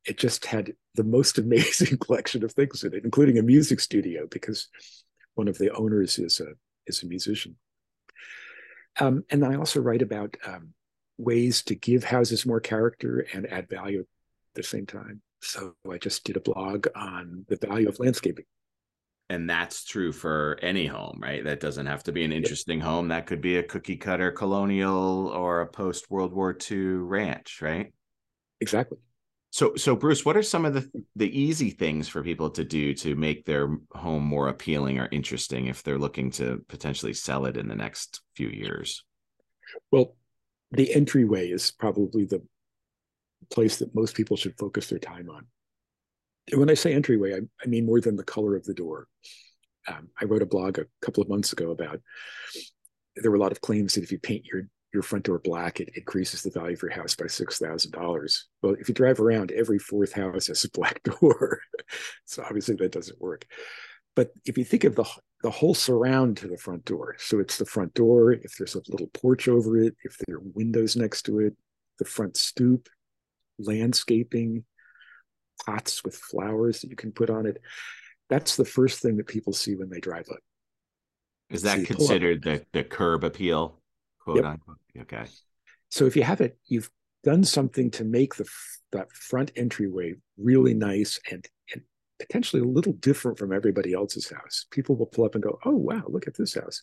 It 0.06 0.18
just 0.18 0.46
had 0.46 0.72
the 0.94 1.04
most 1.04 1.38
amazing 1.44 1.98
collection 1.98 2.44
of 2.44 2.52
things 2.52 2.84
in 2.84 2.94
it, 2.94 3.04
including 3.04 3.38
a 3.38 3.42
music 3.42 3.80
studio, 3.80 4.26
because 4.30 4.68
one 5.34 5.48
of 5.48 5.58
the 5.58 5.72
owners 5.74 6.18
is 6.18 6.40
a 6.40 6.52
is 6.86 7.02
a 7.02 7.06
musician. 7.06 7.56
Um, 8.98 9.24
and 9.30 9.42
then 9.42 9.52
I 9.52 9.56
also 9.56 9.80
write 9.80 10.02
about 10.02 10.36
um, 10.44 10.74
ways 11.18 11.62
to 11.64 11.74
give 11.74 12.04
houses 12.04 12.46
more 12.46 12.60
character 12.60 13.26
and 13.32 13.46
add 13.46 13.68
value 13.68 14.00
at 14.00 14.06
the 14.54 14.62
same 14.62 14.86
time. 14.86 15.22
So 15.42 15.74
I 15.90 15.98
just 15.98 16.24
did 16.24 16.36
a 16.36 16.40
blog 16.40 16.86
on 16.94 17.44
the 17.48 17.56
value 17.56 17.88
of 17.88 17.98
landscaping. 17.98 18.44
And 19.30 19.48
that's 19.48 19.84
true 19.84 20.10
for 20.10 20.58
any 20.60 20.86
home, 20.86 21.20
right? 21.22 21.44
That 21.44 21.60
doesn't 21.60 21.86
have 21.86 22.02
to 22.04 22.12
be 22.12 22.24
an 22.24 22.32
interesting 22.32 22.78
yep. 22.78 22.88
home. 22.88 23.08
That 23.08 23.26
could 23.26 23.40
be 23.40 23.58
a 23.58 23.62
cookie 23.62 23.96
cutter 23.96 24.32
colonial 24.32 25.28
or 25.28 25.60
a 25.60 25.68
post 25.68 26.10
World 26.10 26.32
War 26.32 26.56
II 26.68 26.78
ranch, 26.78 27.62
right? 27.62 27.92
Exactly. 28.60 28.98
So, 29.52 29.74
so 29.74 29.96
Bruce, 29.96 30.24
what 30.24 30.36
are 30.36 30.42
some 30.42 30.64
of 30.64 30.74
the 30.74 30.88
the 31.16 31.38
easy 31.38 31.70
things 31.70 32.06
for 32.06 32.22
people 32.22 32.50
to 32.50 32.64
do 32.64 32.94
to 32.94 33.16
make 33.16 33.44
their 33.44 33.76
home 33.92 34.24
more 34.24 34.48
appealing 34.48 35.00
or 35.00 35.08
interesting 35.10 35.66
if 35.66 35.82
they're 35.82 35.98
looking 35.98 36.30
to 36.32 36.64
potentially 36.68 37.12
sell 37.12 37.46
it 37.46 37.56
in 37.56 37.66
the 37.66 37.74
next 37.74 38.20
few 38.36 38.48
years? 38.48 39.04
Well, 39.90 40.16
the 40.70 40.94
entryway 40.94 41.48
is 41.48 41.72
probably 41.72 42.24
the 42.24 42.42
place 43.50 43.78
that 43.78 43.94
most 43.94 44.14
people 44.14 44.36
should 44.36 44.56
focus 44.56 44.86
their 44.86 45.00
time 45.00 45.28
on. 45.28 45.46
And 46.50 46.60
when 46.60 46.70
I 46.70 46.74
say 46.74 46.94
entryway, 46.94 47.34
I, 47.34 47.40
I 47.62 47.66
mean 47.66 47.86
more 47.86 48.00
than 48.00 48.16
the 48.16 48.24
color 48.24 48.54
of 48.54 48.64
the 48.64 48.74
door. 48.74 49.08
Um, 49.88 50.10
I 50.20 50.26
wrote 50.26 50.42
a 50.42 50.46
blog 50.46 50.78
a 50.78 50.86
couple 51.02 51.22
of 51.22 51.28
months 51.28 51.52
ago 51.52 51.70
about 51.70 52.00
there 53.16 53.30
were 53.30 53.36
a 53.36 53.40
lot 53.40 53.52
of 53.52 53.60
claims 53.60 53.94
that 53.94 54.04
if 54.04 54.12
you 54.12 54.18
paint 54.18 54.44
your 54.44 54.68
your 54.92 55.02
front 55.02 55.24
door 55.24 55.38
black, 55.38 55.80
it 55.80 55.90
increases 55.94 56.42
the 56.42 56.50
value 56.50 56.74
of 56.74 56.82
your 56.82 56.90
house 56.92 57.14
by 57.14 57.26
six 57.26 57.58
thousand 57.58 57.92
dollars. 57.92 58.46
Well, 58.62 58.76
if 58.78 58.88
you 58.88 58.94
drive 58.94 59.20
around, 59.20 59.52
every 59.52 59.78
fourth 59.78 60.12
house 60.12 60.48
has 60.48 60.64
a 60.64 60.70
black 60.70 61.02
door, 61.20 61.60
so 62.24 62.42
obviously 62.42 62.76
that 62.76 62.92
doesn't 62.92 63.20
work. 63.20 63.46
But 64.16 64.32
if 64.44 64.58
you 64.58 64.64
think 64.64 64.84
of 64.84 64.96
the 64.96 65.04
the 65.42 65.50
whole 65.50 65.74
surround 65.74 66.36
to 66.38 66.48
the 66.48 66.56
front 66.56 66.84
door. 66.84 67.16
So 67.18 67.38
it's 67.38 67.56
the 67.56 67.64
front 67.64 67.94
door, 67.94 68.32
if 68.32 68.56
there's 68.56 68.74
a 68.74 68.82
little 68.88 69.06
porch 69.08 69.48
over 69.48 69.78
it, 69.78 69.96
if 70.04 70.18
there 70.18 70.36
are 70.36 70.42
windows 70.54 70.96
next 70.96 71.22
to 71.22 71.40
it, 71.40 71.56
the 71.98 72.04
front 72.04 72.36
stoop, 72.36 72.88
landscaping, 73.58 74.64
pots 75.64 76.04
with 76.04 76.14
flowers 76.14 76.80
that 76.80 76.90
you 76.90 76.96
can 76.96 77.12
put 77.12 77.30
on 77.30 77.46
it. 77.46 77.60
That's 78.28 78.56
the 78.56 78.64
first 78.64 79.00
thing 79.00 79.16
that 79.16 79.26
people 79.26 79.52
see 79.52 79.76
when 79.76 79.88
they 79.88 80.00
drive 80.00 80.28
up. 80.30 80.40
Is 81.48 81.62
that 81.62 81.84
considered 81.84 82.42
the, 82.42 82.64
the 82.72 82.84
curb 82.84 83.24
appeal, 83.24 83.79
quote 84.20 84.36
yep. 84.36 84.44
unquote? 84.44 84.78
Okay. 85.00 85.24
So 85.90 86.06
if 86.06 86.16
you 86.16 86.22
have 86.22 86.40
it, 86.40 86.56
you've 86.66 86.90
done 87.24 87.44
something 87.44 87.90
to 87.92 88.04
make 88.04 88.34
the 88.36 88.48
that 88.92 89.12
front 89.12 89.52
entryway 89.56 90.14
really 90.36 90.74
nice 90.74 91.20
and, 91.30 91.46
and 91.72 91.82
potentially 92.18 92.62
a 92.62 92.66
little 92.66 92.92
different 92.94 93.38
from 93.38 93.52
everybody 93.52 93.92
else's 93.92 94.30
house. 94.30 94.66
People 94.70 94.96
will 94.96 95.06
pull 95.06 95.24
up 95.24 95.34
and 95.34 95.42
go, 95.42 95.58
"Oh 95.64 95.76
wow, 95.76 96.02
look 96.08 96.26
at 96.26 96.36
this 96.36 96.54
house." 96.54 96.82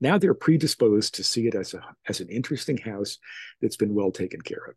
Now 0.00 0.18
they're 0.18 0.34
predisposed 0.34 1.14
to 1.16 1.24
see 1.24 1.46
it 1.46 1.54
as 1.54 1.74
a 1.74 1.82
as 2.06 2.20
an 2.20 2.28
interesting 2.28 2.78
house 2.78 3.18
that's 3.60 3.76
been 3.76 3.94
well 3.94 4.10
taken 4.10 4.40
care 4.40 4.64
of. 4.68 4.74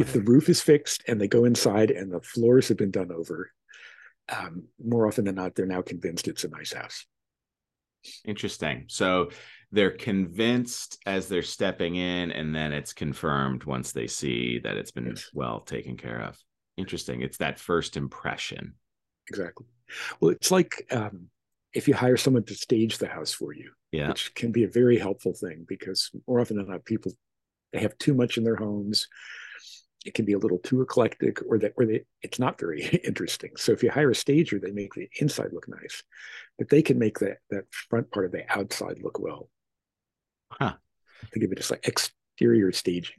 If 0.00 0.12
the 0.12 0.20
roof 0.20 0.50
is 0.50 0.60
fixed 0.60 1.02
and 1.08 1.18
they 1.18 1.28
go 1.28 1.46
inside 1.46 1.90
and 1.90 2.12
the 2.12 2.20
floors 2.20 2.68
have 2.68 2.76
been 2.76 2.90
done 2.90 3.10
over, 3.10 3.50
um, 4.28 4.64
more 4.84 5.06
often 5.06 5.24
than 5.24 5.36
not, 5.36 5.54
they're 5.54 5.64
now 5.64 5.80
convinced 5.80 6.28
it's 6.28 6.44
a 6.44 6.48
nice 6.48 6.74
house. 6.74 7.06
Interesting. 8.26 8.84
So 8.88 9.30
they're 9.70 9.90
convinced 9.90 10.98
as 11.06 11.28
they're 11.28 11.42
stepping 11.42 11.96
in, 11.96 12.32
and 12.32 12.54
then 12.54 12.72
it's 12.72 12.92
confirmed 12.92 13.64
once 13.64 13.92
they 13.92 14.06
see 14.06 14.58
that 14.60 14.76
it's 14.76 14.90
been 14.90 15.08
yes. 15.08 15.30
well 15.34 15.60
taken 15.60 15.96
care 15.96 16.22
of. 16.22 16.38
Interesting. 16.76 17.22
It's 17.22 17.38
that 17.38 17.58
first 17.58 17.96
impression. 17.96 18.74
Exactly. 19.28 19.66
Well, 20.20 20.30
it's 20.30 20.50
like 20.50 20.86
um, 20.90 21.28
if 21.74 21.88
you 21.88 21.94
hire 21.94 22.16
someone 22.16 22.44
to 22.44 22.54
stage 22.54 22.98
the 22.98 23.08
house 23.08 23.32
for 23.32 23.52
you, 23.52 23.70
yeah. 23.92 24.08
which 24.08 24.34
can 24.34 24.52
be 24.52 24.64
a 24.64 24.68
very 24.68 24.98
helpful 24.98 25.34
thing 25.34 25.66
because 25.68 26.10
more 26.26 26.40
often 26.40 26.56
than 26.56 26.68
not, 26.68 26.84
people 26.84 27.12
they 27.72 27.80
have 27.80 27.96
too 27.98 28.14
much 28.14 28.38
in 28.38 28.44
their 28.44 28.56
homes 28.56 29.06
it 30.04 30.14
can 30.14 30.24
be 30.24 30.32
a 30.32 30.38
little 30.38 30.58
too 30.58 30.80
eclectic 30.80 31.40
or 31.48 31.58
that 31.58 31.72
or 31.76 31.84
they, 31.84 32.04
it's 32.22 32.38
not 32.38 32.58
very 32.58 32.84
interesting 33.04 33.50
so 33.56 33.72
if 33.72 33.82
you 33.82 33.90
hire 33.90 34.10
a 34.10 34.14
stager 34.14 34.58
they 34.58 34.70
make 34.70 34.94
the 34.94 35.08
inside 35.20 35.52
look 35.52 35.68
nice 35.68 36.02
but 36.56 36.68
they 36.68 36.82
can 36.82 36.98
make 36.98 37.18
that 37.18 37.38
that 37.50 37.64
front 37.70 38.10
part 38.10 38.26
of 38.26 38.32
the 38.32 38.44
outside 38.48 38.98
look 39.02 39.18
well 39.18 39.48
huh. 40.50 40.74
Think 41.32 41.44
of 41.44 41.52
it 41.52 41.58
as 41.58 41.70
like 41.70 41.86
exterior 41.86 42.72
staging. 42.72 43.16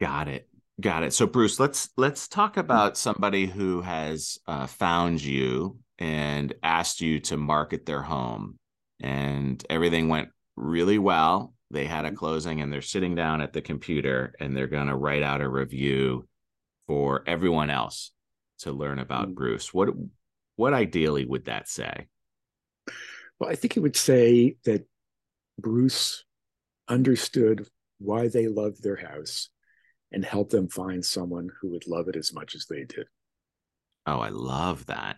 Got 0.00 0.28
it. 0.28 0.48
Got 0.80 1.04
it. 1.04 1.12
So 1.12 1.26
bruce 1.26 1.58
let's 1.58 1.88
let's 1.96 2.28
talk 2.28 2.56
about 2.56 2.98
somebody 2.98 3.46
who 3.46 3.80
has 3.80 4.38
uh, 4.46 4.66
found 4.66 5.22
you 5.22 5.78
and 5.98 6.54
asked 6.62 7.00
you 7.00 7.20
to 7.20 7.36
market 7.36 7.86
their 7.86 8.02
home 8.02 8.58
and 9.00 9.64
everything 9.70 10.08
went 10.08 10.28
really 10.56 10.98
well. 10.98 11.54
They 11.70 11.86
had 11.86 12.04
a 12.04 12.12
closing 12.12 12.60
and 12.60 12.72
they're 12.72 12.82
sitting 12.82 13.14
down 13.14 13.40
at 13.40 13.52
the 13.52 13.62
computer 13.62 14.34
and 14.38 14.56
they're 14.56 14.66
going 14.66 14.88
to 14.88 14.96
write 14.96 15.22
out 15.22 15.40
a 15.40 15.48
review 15.48 16.28
for 16.86 17.22
everyone 17.26 17.70
else 17.70 18.12
to 18.58 18.72
learn 18.72 18.98
about 18.98 19.28
mm. 19.28 19.34
Bruce. 19.34 19.72
What 19.72 19.90
what 20.56 20.72
ideally 20.72 21.24
would 21.24 21.46
that 21.46 21.68
say? 21.68 22.06
Well, 23.38 23.50
I 23.50 23.54
think 23.54 23.76
it 23.76 23.80
would 23.80 23.96
say 23.96 24.56
that 24.64 24.86
Bruce 25.58 26.24
understood 26.88 27.66
why 27.98 28.28
they 28.28 28.48
loved 28.48 28.82
their 28.82 28.96
house 28.96 29.48
and 30.12 30.24
helped 30.24 30.50
them 30.52 30.68
find 30.68 31.04
someone 31.04 31.48
who 31.60 31.70
would 31.70 31.86
love 31.86 32.08
it 32.08 32.16
as 32.16 32.32
much 32.32 32.54
as 32.54 32.66
they 32.66 32.84
did. 32.84 33.06
Oh, 34.06 34.20
I 34.20 34.28
love 34.28 34.86
that. 34.86 35.16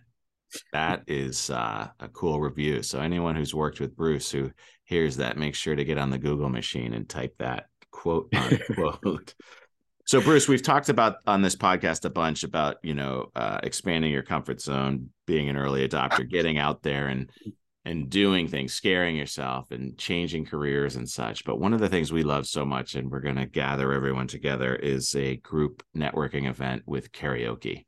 That 0.73 1.03
is 1.07 1.51
uh, 1.51 1.89
a 1.99 2.07
cool 2.09 2.39
review. 2.39 2.81
So 2.81 2.99
anyone 2.99 3.35
who's 3.35 3.53
worked 3.53 3.79
with 3.79 3.95
Bruce 3.95 4.31
who 4.31 4.51
hears 4.85 5.17
that, 5.17 5.37
make 5.37 5.53
sure 5.53 5.75
to 5.75 5.85
get 5.85 5.99
on 5.99 6.09
the 6.09 6.17
Google 6.17 6.49
machine 6.49 6.93
and 6.93 7.07
type 7.07 7.35
that 7.37 7.67
quote 7.91 8.33
unquote. 8.33 9.35
so 10.05 10.21
Bruce, 10.21 10.47
we've 10.47 10.63
talked 10.63 10.89
about 10.89 11.17
on 11.27 11.43
this 11.43 11.55
podcast 11.55 12.05
a 12.05 12.09
bunch 12.09 12.43
about 12.43 12.77
you 12.81 12.95
know 12.95 13.29
uh, 13.35 13.59
expanding 13.61 14.11
your 14.11 14.23
comfort 14.23 14.59
zone, 14.59 15.09
being 15.27 15.49
an 15.49 15.55
early 15.55 15.87
adopter, 15.87 16.27
getting 16.27 16.57
out 16.57 16.81
there 16.81 17.09
and 17.09 17.29
and 17.85 18.09
doing 18.09 18.47
things, 18.47 18.73
scaring 18.73 19.15
yourself 19.15 19.71
and 19.71 19.97
changing 19.97 20.45
careers 20.45 20.95
and 20.95 21.09
such. 21.09 21.45
But 21.45 21.59
one 21.59 21.73
of 21.73 21.79
the 21.79 21.89
things 21.89 22.11
we 22.11 22.23
love 22.23 22.45
so 22.45 22.65
much, 22.65 22.95
and 22.95 23.09
we're 23.09 23.21
going 23.21 23.37
to 23.37 23.45
gather 23.45 23.93
everyone 23.93 24.27
together, 24.27 24.75
is 24.75 25.15
a 25.15 25.37
group 25.37 25.83
networking 25.95 26.47
event 26.47 26.83
with 26.85 27.11
karaoke. 27.11 27.85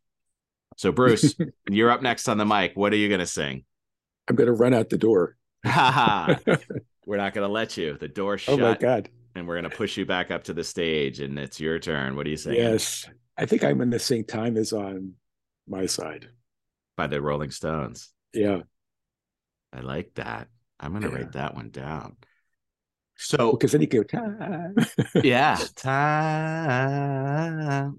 So, 0.77 0.91
Bruce, 0.91 1.36
you're 1.69 1.91
up 1.91 2.01
next 2.01 2.27
on 2.27 2.38
the 2.38 2.45
mic. 2.45 2.71
What 2.75 2.93
are 2.93 2.97
you 2.97 3.10
going 3.10 3.19
to 3.19 3.27
sing? 3.27 3.65
I'm 4.27 4.36
going 4.36 4.47
to 4.47 4.54
run 4.54 4.73
out 4.73 4.89
the 4.89 4.97
door. 4.97 5.36
we're 7.06 7.17
not 7.17 7.34
going 7.34 7.47
to 7.47 7.51
let 7.51 7.77
you. 7.77 7.97
The 7.97 8.08
door 8.08 8.38
shut. 8.38 8.56
Oh 8.56 8.58
my 8.58 8.77
god! 8.77 9.10
And 9.36 9.47
we're 9.47 9.60
going 9.60 9.69
to 9.69 9.77
push 9.77 9.97
you 9.97 10.06
back 10.06 10.32
up 10.32 10.45
to 10.45 10.54
the 10.54 10.63
stage, 10.63 11.19
and 11.19 11.38
it's 11.38 11.60
your 11.60 11.80
turn. 11.80 12.15
What 12.15 12.25
do 12.25 12.32
you 12.32 12.38
say? 12.38 12.56
Yes, 12.56 13.08
I 13.38 13.45
think 13.45 13.63
I'm 13.63 13.77
going 13.77 13.91
to 13.91 13.99
sing 13.99 14.23
"Time 14.23 14.58
Is 14.58 14.73
on 14.73 15.13
My 15.67 15.86
Side" 15.86 16.30
by 16.97 17.08
the 17.08 17.21
Rolling 17.21 17.51
Stones. 17.51 18.12
Yeah, 18.34 18.62
I 19.73 19.81
like 19.81 20.13
that. 20.15 20.47
I'm 20.79 20.91
going 20.91 21.03
to 21.03 21.10
yeah. 21.10 21.15
write 21.15 21.34
that 21.34 21.55
one 21.55 21.69
down. 21.69 22.17
So 23.23 23.51
because 23.51 23.71
then 23.71 23.81
you 23.81 23.88
go 23.88 24.01
time. 24.01 24.75
yeah, 25.23 25.55
time. 25.75 25.91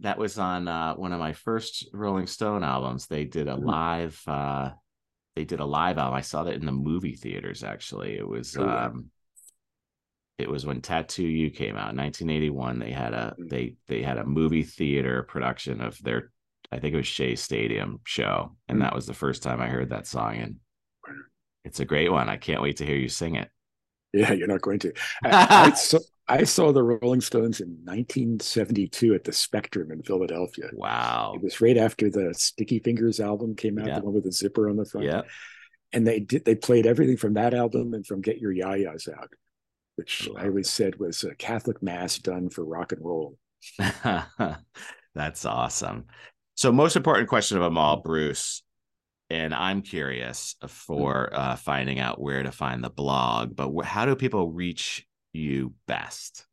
That 0.00 0.18
was 0.18 0.36
on 0.36 0.66
uh, 0.66 0.94
one 0.94 1.12
of 1.12 1.20
my 1.20 1.32
first 1.32 1.88
Rolling 1.92 2.26
Stone 2.26 2.64
albums. 2.64 3.06
They 3.06 3.24
did 3.24 3.46
a 3.46 3.52
mm-hmm. 3.52 3.64
live. 3.64 4.20
Uh, 4.26 4.70
they 5.36 5.44
did 5.44 5.60
a 5.60 5.64
live 5.64 5.98
album. 5.98 6.14
I 6.14 6.22
saw 6.22 6.42
that 6.44 6.54
in 6.54 6.66
the 6.66 6.72
movie 6.72 7.14
theaters. 7.14 7.62
Actually, 7.62 8.16
it 8.16 8.26
was. 8.26 8.56
Oh, 8.56 8.68
um, 8.68 9.10
it 10.38 10.50
was 10.50 10.66
when 10.66 10.80
Tattoo 10.80 11.22
You 11.22 11.50
came 11.50 11.76
out 11.76 11.92
in 11.92 11.98
1981. 11.98 12.80
They 12.80 12.90
had 12.90 13.14
a 13.14 13.36
mm. 13.38 13.48
they 13.48 13.76
they 13.86 14.02
had 14.02 14.18
a 14.18 14.26
movie 14.26 14.64
theater 14.64 15.22
production 15.22 15.80
of 15.80 15.96
their 16.02 16.32
I 16.72 16.80
think 16.80 16.94
it 16.94 16.96
was 16.96 17.06
Shea 17.06 17.36
Stadium 17.36 18.00
show, 18.04 18.56
and 18.66 18.76
mm-hmm. 18.76 18.82
that 18.84 18.94
was 18.94 19.06
the 19.06 19.14
first 19.14 19.44
time 19.44 19.60
I 19.60 19.68
heard 19.68 19.90
that 19.90 20.08
song. 20.08 20.36
And 20.38 20.56
it's 21.64 21.80
a 21.80 21.84
great 21.84 22.10
one. 22.10 22.28
I 22.28 22.36
can't 22.36 22.62
wait 22.62 22.78
to 22.78 22.86
hear 22.86 22.96
you 22.96 23.08
sing 23.08 23.36
it. 23.36 23.48
Yeah, 24.12 24.32
you're 24.32 24.48
not 24.48 24.60
going 24.60 24.78
to. 24.80 24.92
I, 25.24 25.70
I, 25.70 25.70
saw, 25.72 25.98
I 26.28 26.44
saw 26.44 26.72
the 26.72 26.82
Rolling 26.82 27.20
Stones 27.20 27.60
in 27.60 27.68
1972 27.84 29.14
at 29.14 29.24
the 29.24 29.32
Spectrum 29.32 29.90
in 29.90 30.02
Philadelphia. 30.02 30.66
Wow. 30.72 31.32
It 31.34 31.42
was 31.42 31.60
right 31.60 31.78
after 31.78 32.10
the 32.10 32.34
Sticky 32.34 32.80
Fingers 32.80 33.20
album 33.20 33.54
came 33.54 33.78
out, 33.78 33.86
the 33.86 34.04
one 34.04 34.14
with 34.14 34.24
the 34.24 34.32
zipper 34.32 34.68
on 34.68 34.76
the 34.76 34.84
front. 34.84 35.06
Yeah. 35.06 35.22
And 35.94 36.06
they 36.06 36.20
did 36.20 36.44
they 36.44 36.54
played 36.54 36.86
everything 36.86 37.18
from 37.18 37.34
that 37.34 37.52
album 37.52 37.92
and 37.92 38.06
from 38.06 38.22
Get 38.22 38.38
Your 38.38 38.52
Ya-Ya's 38.52 39.08
Out, 39.08 39.30
which 39.96 40.28
oh, 40.30 40.36
I 40.38 40.46
always 40.46 40.70
said 40.70 40.98
was 40.98 41.22
a 41.22 41.34
Catholic 41.34 41.82
mass 41.82 42.18
done 42.18 42.48
for 42.48 42.64
rock 42.64 42.92
and 42.92 43.04
roll. 43.04 43.36
That's 45.14 45.44
awesome. 45.44 46.06
So 46.54 46.72
most 46.72 46.96
important 46.96 47.28
question 47.28 47.58
of 47.58 47.62
them 47.62 47.76
all, 47.76 47.98
Bruce, 47.98 48.62
and 49.32 49.54
I'm 49.54 49.80
curious 49.80 50.56
mm. 50.62 50.68
for 50.68 51.30
uh, 51.32 51.56
finding 51.56 51.98
out 51.98 52.20
where 52.20 52.42
to 52.42 52.52
find 52.52 52.84
the 52.84 52.90
blog. 52.90 53.56
But 53.56 53.72
wh- 53.72 53.86
how 53.86 54.04
do 54.04 54.14
people 54.14 54.50
reach 54.50 55.06
you 55.32 55.72
best? 55.88 56.46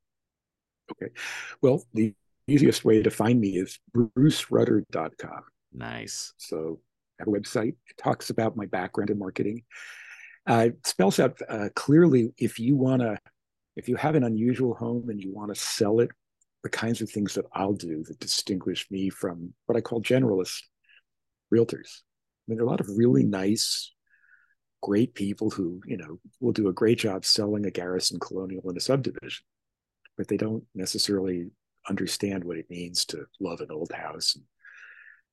Okay. 0.92 1.12
Well, 1.62 1.84
the 1.94 2.14
easiest 2.48 2.86
way 2.86 3.04
to 3.04 3.12
find 3.12 3.40
me 3.40 3.58
is 3.58 3.80
brucerutter.com. 3.96 5.42
Nice. 5.74 6.34
So 6.38 6.80
I 7.20 7.24
have 7.24 7.28
a 7.28 7.32
website. 7.32 7.76
It 7.90 7.98
talks 7.98 8.30
about 8.30 8.56
my 8.56 8.66
background 8.66 9.10
in 9.10 9.20
marketing. 9.20 9.64
Uh, 10.50 10.68
it 10.70 10.88
spells 10.88 11.20
out 11.20 11.40
uh, 11.48 11.70
clearly 11.76 12.34
if 12.38 12.60
you 12.60 12.76
want 12.76 13.02
to, 13.02 13.20
if 13.76 13.88
you 13.88 13.98
have 13.98 14.16
an 14.16 14.24
unusual 14.24 14.74
home 14.74 15.10
and 15.10 15.22
you 15.22 15.32
want 15.32 15.54
to 15.54 15.60
sell 15.60 16.00
it, 16.00 16.10
the 16.64 16.70
kinds 16.70 17.02
of 17.02 17.10
things 17.10 17.36
that 17.36 17.46
I'll 17.54 17.74
do 17.74 18.04
that 18.06 18.20
distinguish 18.20 18.90
me 18.90 19.10
from 19.10 19.54
what 19.66 19.78
I 19.78 19.82
call 19.82 20.02
generalist 20.02 20.62
realtors 21.54 22.02
mean, 22.50 22.58
there 22.58 22.66
are 22.66 22.68
a 22.68 22.72
lot 22.72 22.82
of 22.82 22.90
really 22.90 23.24
nice, 23.24 23.94
great 24.82 25.14
people 25.14 25.50
who, 25.50 25.82
you 25.86 25.98
know, 25.98 26.20
will 26.40 26.52
do 26.52 26.68
a 26.68 26.74
great 26.74 27.00
job 27.00 27.26
selling 27.26 27.66
a 27.66 27.72
garrison 27.72 28.20
colonial 28.20 28.70
in 28.70 28.78
a 28.78 28.82
subdivision, 28.82 29.46
but 30.18 30.28
they 30.28 30.38
don't 30.38 30.64
necessarily 30.76 31.52
understand 31.90 32.44
what 32.44 32.58
it 32.58 32.70
means 32.70 33.06
to 33.06 33.26
love 33.40 33.62
an 33.62 33.72
old 33.72 33.92
house 33.92 34.36
and 34.36 34.44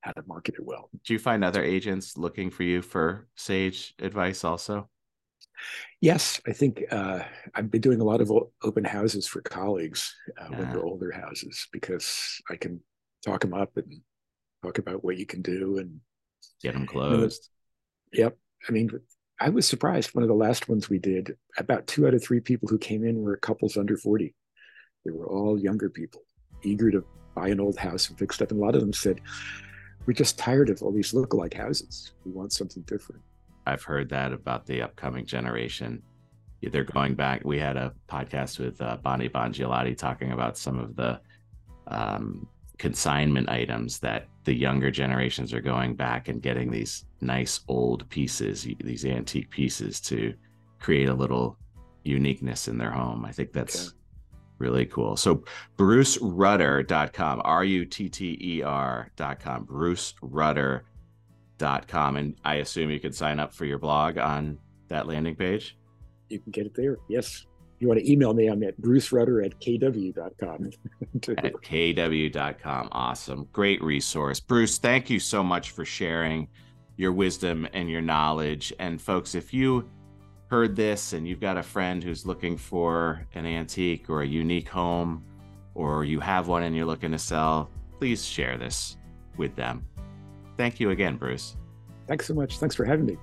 how 0.01 0.13
to 0.13 0.23
market 0.27 0.55
it 0.59 0.65
well. 0.65 0.91
Do 1.05 1.13
you 1.13 1.19
find 1.19 1.45
other 1.45 1.65
agents 1.65 2.17
looking 2.17 2.51
for 2.51 2.63
you 2.63 2.83
for 2.83 3.27
sage 3.35 3.95
advice 4.01 4.45
also? 4.45 4.89
Yes, 6.01 6.41
I 6.47 6.53
think 6.53 6.85
uh, 6.91 7.21
I've 7.55 7.71
been 7.71 7.81
doing 7.81 8.01
a 8.01 8.05
lot 8.05 8.21
of 8.21 8.31
open 8.63 8.85
houses 8.85 9.27
for 9.27 9.41
colleagues 9.41 10.15
uh, 10.41 10.49
yeah. 10.51 10.59
when 10.59 10.71
they're 10.71 10.85
older 10.85 11.11
houses 11.11 11.67
because 11.73 12.41
I 12.51 12.57
can 12.57 12.81
talk 13.25 13.41
them 13.41 13.55
up 13.55 13.77
and 13.77 14.01
talk 14.63 14.79
about 14.79 15.03
what 15.03 15.17
you 15.17 15.27
can 15.27 15.43
do 15.43 15.79
and 15.79 16.01
Get 16.63 16.75
them 16.75 16.87
closed. 16.87 17.49
Yep. 18.13 18.37
I 18.69 18.73
mean, 18.73 18.91
I 19.41 19.51
was 19.51 19.67
surprised. 19.67 20.15
One 20.15 20.23
of 20.23 20.29
the 20.29 20.35
last 20.35 20.69
ones 20.69 20.89
we 20.89 20.99
did, 20.99 21.37
about 21.59 21.87
two 21.87 22.07
out 22.07 22.15
of 22.15 22.23
three 22.23 22.41
people 22.41 22.69
who 22.69 22.79
came 22.79 23.05
in 23.05 23.23
were 23.23 23.37
couples 23.37 23.77
under 23.77 23.97
40. 23.97 24.35
They 25.05 25.11
were 25.11 25.27
all 25.27 25.59
younger 25.59 25.91
people, 25.91 26.23
eager 26.63 26.91
to 26.91 27.05
buy 27.35 27.49
an 27.49 27.61
old 27.61 27.77
house 27.77 28.09
and 28.09 28.19
fix 28.19 28.37
it 28.37 28.45
up. 28.45 28.51
And 28.51 28.61
a 28.61 28.65
lot 28.65 28.75
of 28.75 28.81
them 28.81 28.93
said, 28.93 29.21
We're 30.07 30.15
just 30.15 30.39
tired 30.39 30.71
of 30.71 30.83
all 30.83 30.93
these 30.93 31.13
look-alike 31.13 31.55
houses. 31.55 32.13
We 32.25 32.33
want 32.33 32.53
something 32.53 32.83
different. 32.83 33.23
I've 33.67 33.83
heard 33.83 34.09
that 34.11 34.33
about 34.33 34.67
the 34.67 34.83
upcoming 34.83 35.27
generation. 35.27 36.03
They're 36.63 36.85
going 36.85 37.15
back. 37.15 37.45
We 37.45 37.59
had 37.59 37.77
a 37.77 37.93
podcast 38.09 38.59
with 38.59 38.81
uh, 38.81 38.97
Bonnie 38.97 39.29
Bongiolotti 39.29 39.97
talking 39.97 40.33
about 40.33 40.57
some 40.57 40.79
of 40.79 40.97
the 40.97 41.21
um, 41.87 42.49
consignment 42.79 43.49
items 43.49 43.99
that 44.01 44.29
the 44.45 44.55
younger 44.55 44.91
generations 44.91 45.55
are 45.55 45.61
going 45.61 45.95
back 45.95 46.29
and 46.29 46.43
getting 46.43 46.71
these 46.71 47.05
nice 47.21 47.61
old 47.69 48.09
pieces, 48.11 48.67
these 48.81 49.05
antique 49.05 49.51
pieces 49.51 50.01
to 50.01 50.35
create 50.79 51.09
a 51.09 51.15
little 51.15 51.57
uniqueness 52.05 52.69
in 52.69 52.79
their 52.79 52.91
home. 52.91 53.25
I 53.25 53.33
think 53.33 53.53
that's 53.53 53.89
okay. 53.89 53.97
really 54.59 54.87
cool. 54.87 55.17
So 55.17 55.43
brucerutter.com, 55.77 57.43
R-U-T-T-E-R.com, 57.45 57.97
brucerutter.com. 59.67 62.17
And 62.17 62.37
I 62.45 62.55
assume 62.57 62.91
you 62.91 63.01
could 63.01 63.15
sign 63.15 63.41
up 63.41 63.55
for 63.55 63.65
your 63.65 63.79
blog 63.79 64.19
on 64.19 64.59
that 64.89 65.09
landing 65.09 65.35
page? 65.35 65.77
You 66.29 66.39
can 66.39 66.53
get 66.53 66.67
it 66.67 66.75
there. 66.75 66.99
Yes 67.09 67.47
you 67.81 67.89
want 67.89 68.01
to 68.01 68.11
email 68.11 68.35
me, 68.35 68.47
I'm 68.47 68.63
at 68.63 68.81
brucerutter 68.81 69.45
at 69.45 69.59
kw.com. 69.61 70.71
at 71.39 71.53
kw.com. 71.53 72.89
Awesome. 72.93 73.49
Great 73.53 73.83
resource. 73.83 74.41
Bruce, 74.41 74.79
thank 74.79 75.11
you 75.11 75.21
so 75.21 75.43
much 75.43 75.71
for 75.71 75.85
sharing 75.85 76.49
your 76.97 77.13
wisdom 77.13 77.69
and 77.73 77.91
your 77.91 78.01
knowledge. 78.01 78.73
And 78.79 79.01
folks, 79.01 79.35
if 79.35 79.53
you 79.53 79.89
heard 80.49 80.77
this 80.77 81.13
and 81.13 81.27
you've 81.27 81.41
got 81.41 81.59
a 81.59 81.63
friend 81.63 82.03
who's 82.03 82.25
looking 82.25 82.57
for 82.57 83.27
an 83.35 83.47
antique 83.47 84.09
or 84.09 84.23
a 84.23 84.27
unique 84.27 84.69
home, 84.69 85.25
or 85.75 86.05
you 86.05 86.21
have 86.21 86.49
one 86.49 86.63
and 86.63 86.75
you're 86.75 86.87
looking 86.87 87.13
to 87.13 87.19
sell, 87.19 87.71
please 87.99 88.25
share 88.25 88.57
this 88.57 88.97
with 89.37 89.55
them. 89.57 89.87
Thank 90.57 90.81
you 90.81 90.91
again, 90.91 91.17
Bruce. 91.17 91.57
Thanks 92.07 92.27
so 92.27 92.35
much. 92.35 92.59
Thanks 92.59 92.75
for 92.75 92.85
having 92.85 93.05
me. 93.05 93.19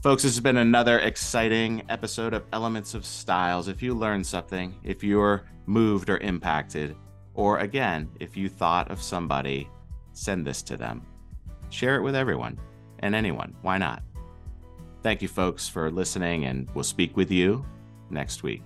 Folks, 0.00 0.22
this 0.22 0.36
has 0.36 0.40
been 0.40 0.58
another 0.58 1.00
exciting 1.00 1.82
episode 1.88 2.32
of 2.32 2.44
Elements 2.52 2.94
of 2.94 3.04
Styles. 3.04 3.66
If 3.66 3.82
you 3.82 3.94
learned 3.94 4.24
something, 4.24 4.78
if 4.84 5.02
you're 5.02 5.42
moved 5.66 6.08
or 6.08 6.18
impacted, 6.18 6.94
or 7.34 7.58
again, 7.58 8.08
if 8.20 8.36
you 8.36 8.48
thought 8.48 8.92
of 8.92 9.02
somebody, 9.02 9.68
send 10.12 10.46
this 10.46 10.62
to 10.62 10.76
them. 10.76 11.04
Share 11.70 11.96
it 11.96 12.02
with 12.02 12.14
everyone 12.14 12.60
and 13.00 13.12
anyone. 13.12 13.56
Why 13.62 13.76
not? 13.76 14.04
Thank 15.02 15.20
you, 15.20 15.26
folks, 15.26 15.68
for 15.68 15.90
listening, 15.90 16.44
and 16.44 16.70
we'll 16.76 16.84
speak 16.84 17.16
with 17.16 17.32
you 17.32 17.66
next 18.08 18.44
week. 18.44 18.62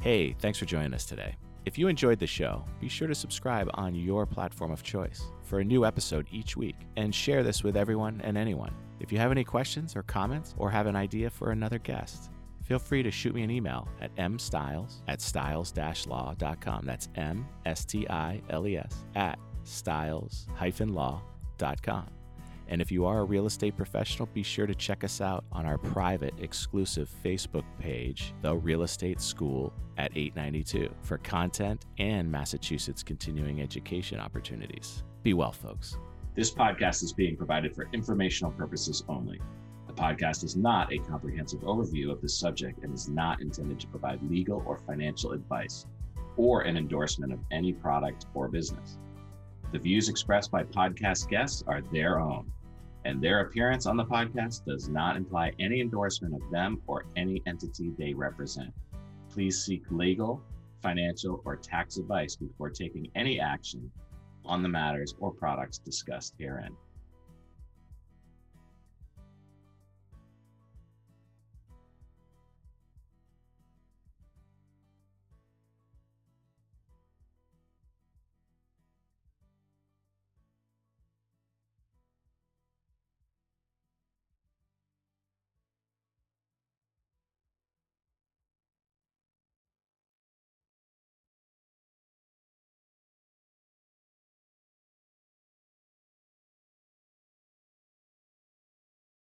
Hey, 0.00 0.36
thanks 0.38 0.60
for 0.60 0.64
joining 0.64 0.94
us 0.94 1.06
today. 1.06 1.34
If 1.64 1.76
you 1.76 1.88
enjoyed 1.88 2.20
the 2.20 2.26
show, 2.28 2.64
be 2.80 2.88
sure 2.88 3.08
to 3.08 3.16
subscribe 3.16 3.68
on 3.74 3.96
your 3.96 4.26
platform 4.26 4.70
of 4.70 4.84
choice 4.84 5.24
for 5.42 5.58
a 5.58 5.64
new 5.64 5.84
episode 5.84 6.28
each 6.30 6.56
week 6.56 6.76
and 6.96 7.12
share 7.12 7.42
this 7.42 7.64
with 7.64 7.76
everyone 7.76 8.20
and 8.22 8.38
anyone. 8.38 8.72
If 9.00 9.12
you 9.12 9.18
have 9.18 9.30
any 9.30 9.44
questions 9.44 9.94
or 9.96 10.02
comments 10.02 10.54
or 10.58 10.70
have 10.70 10.86
an 10.86 10.96
idea 10.96 11.30
for 11.30 11.50
another 11.50 11.78
guest, 11.78 12.30
feel 12.62 12.78
free 12.78 13.02
to 13.02 13.10
shoot 13.10 13.34
me 13.34 13.42
an 13.42 13.50
email 13.50 13.88
at 14.00 14.14
mstiles 14.16 15.00
at 15.08 15.20
stiles-law.com. 15.20 16.84
That's 16.84 17.08
M-S-T-I-L-E-S 17.14 19.04
at 19.14 19.38
styles-law.com. 19.64 22.06
And 22.70 22.82
if 22.82 22.92
you 22.92 23.06
are 23.06 23.20
a 23.20 23.24
real 23.24 23.46
estate 23.46 23.76
professional, 23.76 24.28
be 24.34 24.42
sure 24.42 24.66
to 24.66 24.74
check 24.74 25.02
us 25.02 25.22
out 25.22 25.44
on 25.52 25.64
our 25.64 25.78
private 25.78 26.34
exclusive 26.38 27.10
Facebook 27.24 27.64
page, 27.78 28.34
The 28.42 28.54
Real 28.54 28.82
Estate 28.82 29.22
School 29.22 29.72
at 29.96 30.10
892, 30.14 30.90
for 31.00 31.16
content 31.18 31.86
and 31.98 32.30
Massachusetts 32.30 33.02
continuing 33.02 33.62
education 33.62 34.20
opportunities. 34.20 35.02
Be 35.22 35.32
well, 35.32 35.52
folks. 35.52 35.96
This 36.38 36.54
podcast 36.54 37.02
is 37.02 37.12
being 37.12 37.36
provided 37.36 37.74
for 37.74 37.88
informational 37.92 38.52
purposes 38.52 39.02
only. 39.08 39.40
The 39.88 39.92
podcast 39.92 40.44
is 40.44 40.54
not 40.54 40.92
a 40.92 40.98
comprehensive 40.98 41.62
overview 41.62 42.12
of 42.12 42.20
the 42.20 42.28
subject 42.28 42.84
and 42.84 42.94
is 42.94 43.08
not 43.08 43.40
intended 43.40 43.80
to 43.80 43.88
provide 43.88 44.22
legal 44.22 44.62
or 44.64 44.78
financial 44.78 45.32
advice 45.32 45.84
or 46.36 46.60
an 46.60 46.76
endorsement 46.76 47.32
of 47.32 47.40
any 47.50 47.72
product 47.72 48.26
or 48.34 48.46
business. 48.46 48.98
The 49.72 49.80
views 49.80 50.08
expressed 50.08 50.52
by 50.52 50.62
podcast 50.62 51.28
guests 51.28 51.64
are 51.66 51.82
their 51.92 52.20
own, 52.20 52.48
and 53.04 53.20
their 53.20 53.40
appearance 53.40 53.86
on 53.86 53.96
the 53.96 54.04
podcast 54.04 54.64
does 54.64 54.88
not 54.88 55.16
imply 55.16 55.50
any 55.58 55.80
endorsement 55.80 56.34
of 56.34 56.50
them 56.52 56.80
or 56.86 57.06
any 57.16 57.42
entity 57.48 57.90
they 57.98 58.14
represent. 58.14 58.72
Please 59.28 59.64
seek 59.64 59.82
legal, 59.90 60.40
financial, 60.82 61.42
or 61.44 61.56
tax 61.56 61.96
advice 61.96 62.36
before 62.36 62.70
taking 62.70 63.10
any 63.16 63.40
action 63.40 63.90
on 64.48 64.62
the 64.62 64.68
matters 64.68 65.14
or 65.20 65.30
products 65.30 65.78
discussed 65.78 66.34
herein. 66.38 66.74